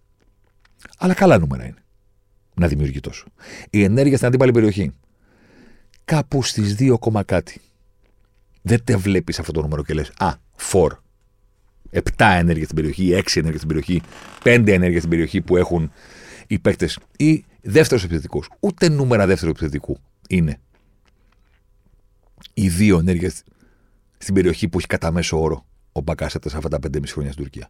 [0.97, 1.83] Αλλά καλά νούμερα είναι.
[2.55, 3.27] Να δημιουργεί τόσο.
[3.69, 4.91] Η ενέργεια στην αντίπαλη περιοχή.
[6.05, 7.61] Κάπου στις 2, κάτι.
[8.61, 10.33] Δεν τε βλέπεις αυτό το νούμερο και λες: Α,
[10.71, 11.03] 4.
[11.91, 14.01] 7 ενέργεια στην περιοχή, 6 ενέργεια στην περιοχή,
[14.43, 15.91] 5 ενέργεια στην περιοχή που έχουν
[16.47, 16.99] οι παίκτες.
[17.17, 18.49] Ή δεύτερος επιθετικός.
[18.59, 19.97] Ούτε νούμερα δεύτερου επιθετικού
[20.29, 20.59] είναι
[22.53, 23.43] οι δύο ενέργειες
[24.17, 27.43] στην περιοχή που έχει κατά μέσο όρο ο Μπακάσετα σε αυτά τα 5,5 χρόνια στην
[27.43, 27.69] Τουρκία.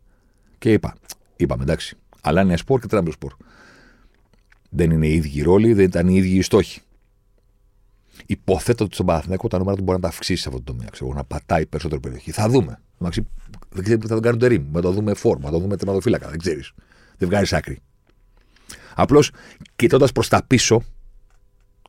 [0.61, 0.95] Και είπα,
[1.35, 3.33] είπαμε εντάξει, αλλά είναι σπορ και τράμπλο σπορ.
[4.69, 6.81] Δεν είναι οι ίδιοι οι ρόλοι, δεν ήταν οι ίδιοι οι στόχοι.
[8.25, 10.87] Υποθέτω ότι στον Παναθηναϊκό τα νούμερα του μπορεί να τα αυξήσει σε αυτό το τομέα.
[10.91, 12.31] Ξέρω, να πατάει περισσότερη περιοχή.
[12.31, 12.81] Θα δούμε.
[12.97, 14.65] Δεν ξέρει που θα τον κάνει το ρήμ.
[14.71, 16.29] Με το δούμε φόρμα, θα το δούμε τερματοφύλακα.
[16.29, 16.71] Δεν ξέρεις.
[17.17, 17.79] Δεν βγάζει άκρη.
[18.95, 19.31] Απλώς
[19.75, 20.81] κοιτώντας προς τα πίσω,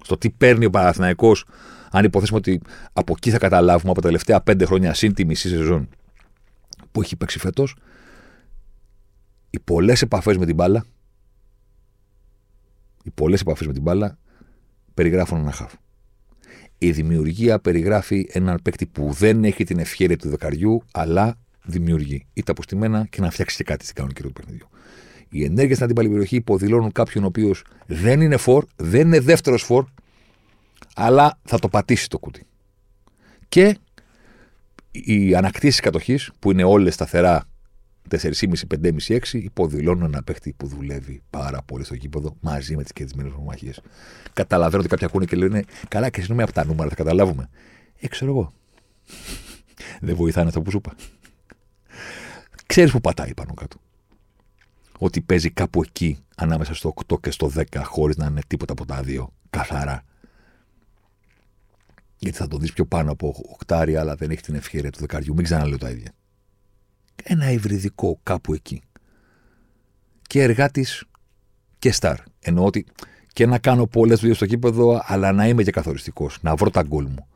[0.05, 1.45] στο τι παίρνει ο Παναθηναϊκός
[1.91, 2.61] αν υποθέσουμε ότι
[2.93, 5.89] από εκεί θα καταλάβουμε από τα τελευταία πέντε χρόνια συν τη μισή σεζόν
[6.93, 7.77] που έχει παίξει φέτος,
[9.53, 10.85] οι πολλές επαφές με την μπάλα,
[13.03, 14.19] οι πολλές επαφές με την μπάλα
[14.95, 15.73] περιγράφουν ένα χάφ.
[16.79, 22.27] Η δημιουργία περιγράφει έναν παίκτη που δεν έχει την ευχαίρεια του δεκαριού, αλλά δημιουργεί.
[22.33, 24.67] Είτε αποστημένα και να φτιάξει και κάτι στην κανονική του παιχνιδιού.
[25.29, 29.63] Οι ενέργειες στην αντίπαλη περιοχή υποδηλώνουν κάποιον ο οποίος δεν είναι φορ, δεν είναι δεύτερος
[29.63, 29.87] φορ,
[30.95, 32.47] αλλά θα το πατήσει το κουτί.
[33.49, 33.79] Και
[34.91, 37.47] οι ανακτήσεις κατοχής, που είναι όλες σταθερά
[38.11, 42.93] 4,5, 5,5, 6, υποδηλώνουν ένα παίχτη που δουλεύει πάρα πολύ στο γήπεδο μαζί με τις
[42.93, 43.73] κερδισμένες μονομαχίε.
[44.33, 47.49] Καταλαβαίνω ότι κάποια ακούνε και λένε Καλά, και συγγνώμη από τα νούμερα, θα καταλάβουμε.
[48.01, 48.53] Ε, ξέρω εγώ.
[50.01, 50.95] Δεν βοηθάνε αυτό που σου είπα.
[52.67, 53.77] Ξέρεις που πατάει πάνω κάτω.
[54.99, 58.87] Ότι παίζει κάπου εκεί ανάμεσα στο 8 και στο 10 χωρίς να είναι τίποτα από
[58.87, 60.05] τα δύο καθαρά
[62.23, 65.35] γιατί θα το δεις πιο πάνω από οκτάρια, αλλά δεν έχει την ευκαιρία του δεκαριού.
[65.35, 66.13] Μην ξαναλέω τα ίδια.
[67.23, 68.83] Ένα υβριδικό κάπου εκεί.
[70.23, 70.87] Και εργάτη
[71.79, 72.19] και στάρ.
[72.41, 72.87] Εννοώ ότι
[73.33, 76.39] και να κάνω πολλές δουλειές στο κήπεδο, αλλά να είμαι και καθοριστικός.
[76.43, 77.27] Να βρω τα γκολ μου.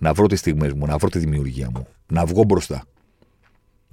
[0.00, 0.86] Να βρω τις στιγμές μου.
[0.86, 1.86] Να βρω τη δημιουργία μου.
[2.06, 2.84] Να βγω μπροστά.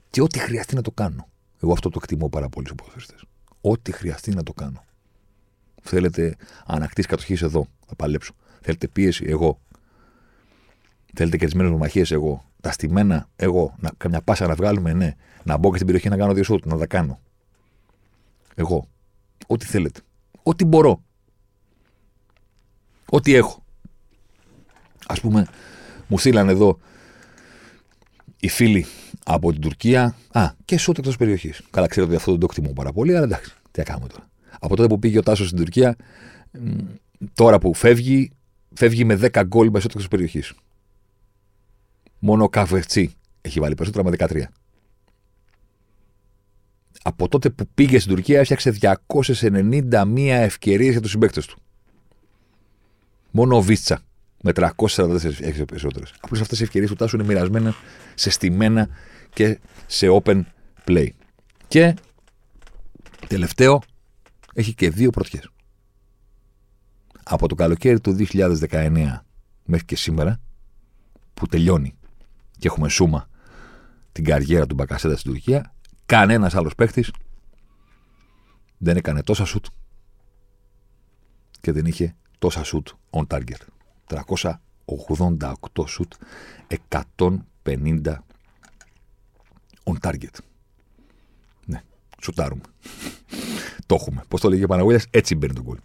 [0.09, 1.27] Και ό,τι χρειαστεί να το κάνω.
[1.61, 3.23] Εγώ αυτό το εκτιμώ πάρα πολύ στους ποδοσφαιριστές.
[3.61, 4.83] Ό,τι χρειαστεί να το κάνω.
[5.81, 6.35] Θέλετε
[6.65, 7.67] ανακτήσει κατοχής εδώ.
[7.87, 8.33] Θα παλέψω.
[8.61, 9.25] Θέλετε πίεση.
[9.27, 9.59] Εγώ.
[11.13, 12.46] Θέλετε και τι μέρε μονομαχίες εγώ.
[12.61, 13.75] Τα στημένα εγώ.
[13.79, 15.15] Να, καμιά πάσα να βγάλουμε, ναι.
[15.43, 17.19] Να μπω και στην περιοχή να κάνω δύο σουτ, να τα κάνω.
[18.55, 18.87] Εγώ.
[19.47, 19.99] Ό,τι θέλετε.
[20.43, 21.03] Ό,τι μπορώ.
[23.09, 23.63] Ό,τι έχω.
[25.07, 25.47] Α πούμε,
[26.07, 26.79] μου στείλαν εδώ
[28.39, 28.85] οι φίλοι
[29.25, 30.15] από την Τουρκία.
[30.31, 31.61] Α, και σουτ εκτός περιοχής.
[31.69, 33.53] Καλά, ξέρω ότι αυτό δεν το εκτιμώ πάρα πολύ, αλλά εντάξει.
[33.71, 34.29] Τι θα κάνουμε τώρα.
[34.59, 35.95] Από τότε που πήγε ο Τάσος στην Τουρκία,
[37.33, 38.31] τώρα που φεύγει,
[38.73, 40.53] φεύγει με 10 γκολ με σουτ εκτός περιοχής.
[42.19, 44.43] Μόνο ο Καφερτσί έχει βάλει περισσότερα με 13.
[47.03, 51.59] Από τότε που πήγε στην Τουρκία έφτιαξε 291 ευκαιρίες για τους συμπαίκτες του.
[53.31, 54.01] Μόνο ο Βίτσα
[54.41, 56.13] με 344 έχει περισσότερες.
[56.19, 57.73] Απλώ αυτές οι ευκαιρίες του Τάσου είναι μοιρασμένε
[58.15, 58.89] σε στημένα
[59.33, 60.41] και σε open
[60.85, 61.09] play.
[61.67, 61.95] Και
[63.27, 63.81] τελευταίο,
[64.53, 65.49] έχει και δύο πρωτιές.
[67.23, 69.23] Από το καλοκαίρι του 2019
[69.63, 70.39] μέχρι και σήμερα,
[71.33, 71.97] που τελειώνει
[72.57, 73.29] και έχουμε σούμα
[74.11, 75.73] την καριέρα του Μπακασέτα στην Τουρκία,
[76.05, 77.11] κανένας άλλος παίχτης
[78.77, 79.65] δεν έκανε τόσα σουτ
[81.61, 83.61] και δεν είχε τόσα σουτ on target.
[84.07, 86.13] 388 σουτ,
[86.89, 88.23] 150
[89.83, 90.37] on target.
[91.65, 91.81] Ναι,
[92.21, 92.61] σουτάρουμε.
[93.85, 94.23] το έχουμε.
[94.27, 95.77] Πώς το λέγει ο Παναγούλια, έτσι μπαίνει το γκολ.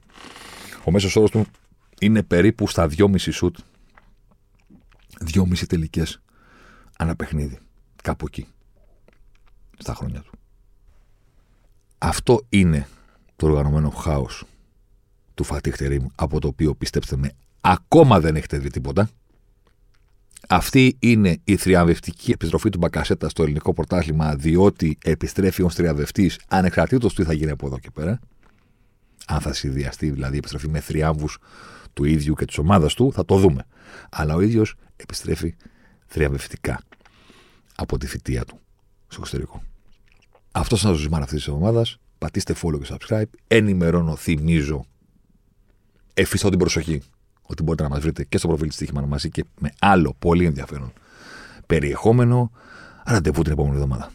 [0.85, 1.47] Ο μέσος όρος του
[2.01, 3.57] είναι περίπου στα 2,5 σουτ.
[5.35, 6.23] 2,5 τελικές
[6.99, 7.59] ανά παιχνίδι.
[8.03, 8.47] Κάπου εκεί.
[9.78, 10.32] Στα χρόνια του.
[11.99, 12.88] Αυτό είναι
[13.36, 14.45] το οργανωμένο χάος
[15.34, 15.76] του Φατίχ
[16.14, 19.11] από το οποίο πιστέψτε με, ακόμα δεν έχετε δει τίποτα.
[20.49, 27.14] Αυτή είναι η θριαμβευτική επιστροφή του Μπακασέτα στο ελληνικό πρωτάθλημα, διότι επιστρέφει ως θριαμβευτής ανεξαρτήτως
[27.14, 28.20] του τι θα γίνει από εδώ και πέρα.
[29.26, 31.38] Αν θα συνδυαστεί δηλαδή η επιστροφή με θριάμβους
[31.93, 33.64] του ίδιου και της ομάδας του, θα το δούμε.
[34.11, 35.55] Αλλά ο ίδιος επιστρέφει
[36.12, 36.80] θριαμβευτικά
[37.76, 38.58] από τη θητεία του
[39.08, 39.62] στο εξωτερικό.
[40.52, 41.98] Αυτός είναι ο ζωσιμάρα αυτής της εβδομάδας.
[42.18, 43.24] Πατήστε follow και subscribe.
[43.46, 44.84] Ενημερώνω, θυμίζω.
[46.14, 47.02] Εφιστώ την προσοχή
[47.42, 50.44] ότι μπορείτε να μας βρείτε και στο προφίλ της Τύχημα μαζί και με άλλο πολύ
[50.44, 50.92] ενδιαφέρον
[51.66, 52.50] περιεχόμενο.
[53.04, 54.12] Ραντεβού την επόμενη εβδομάδα.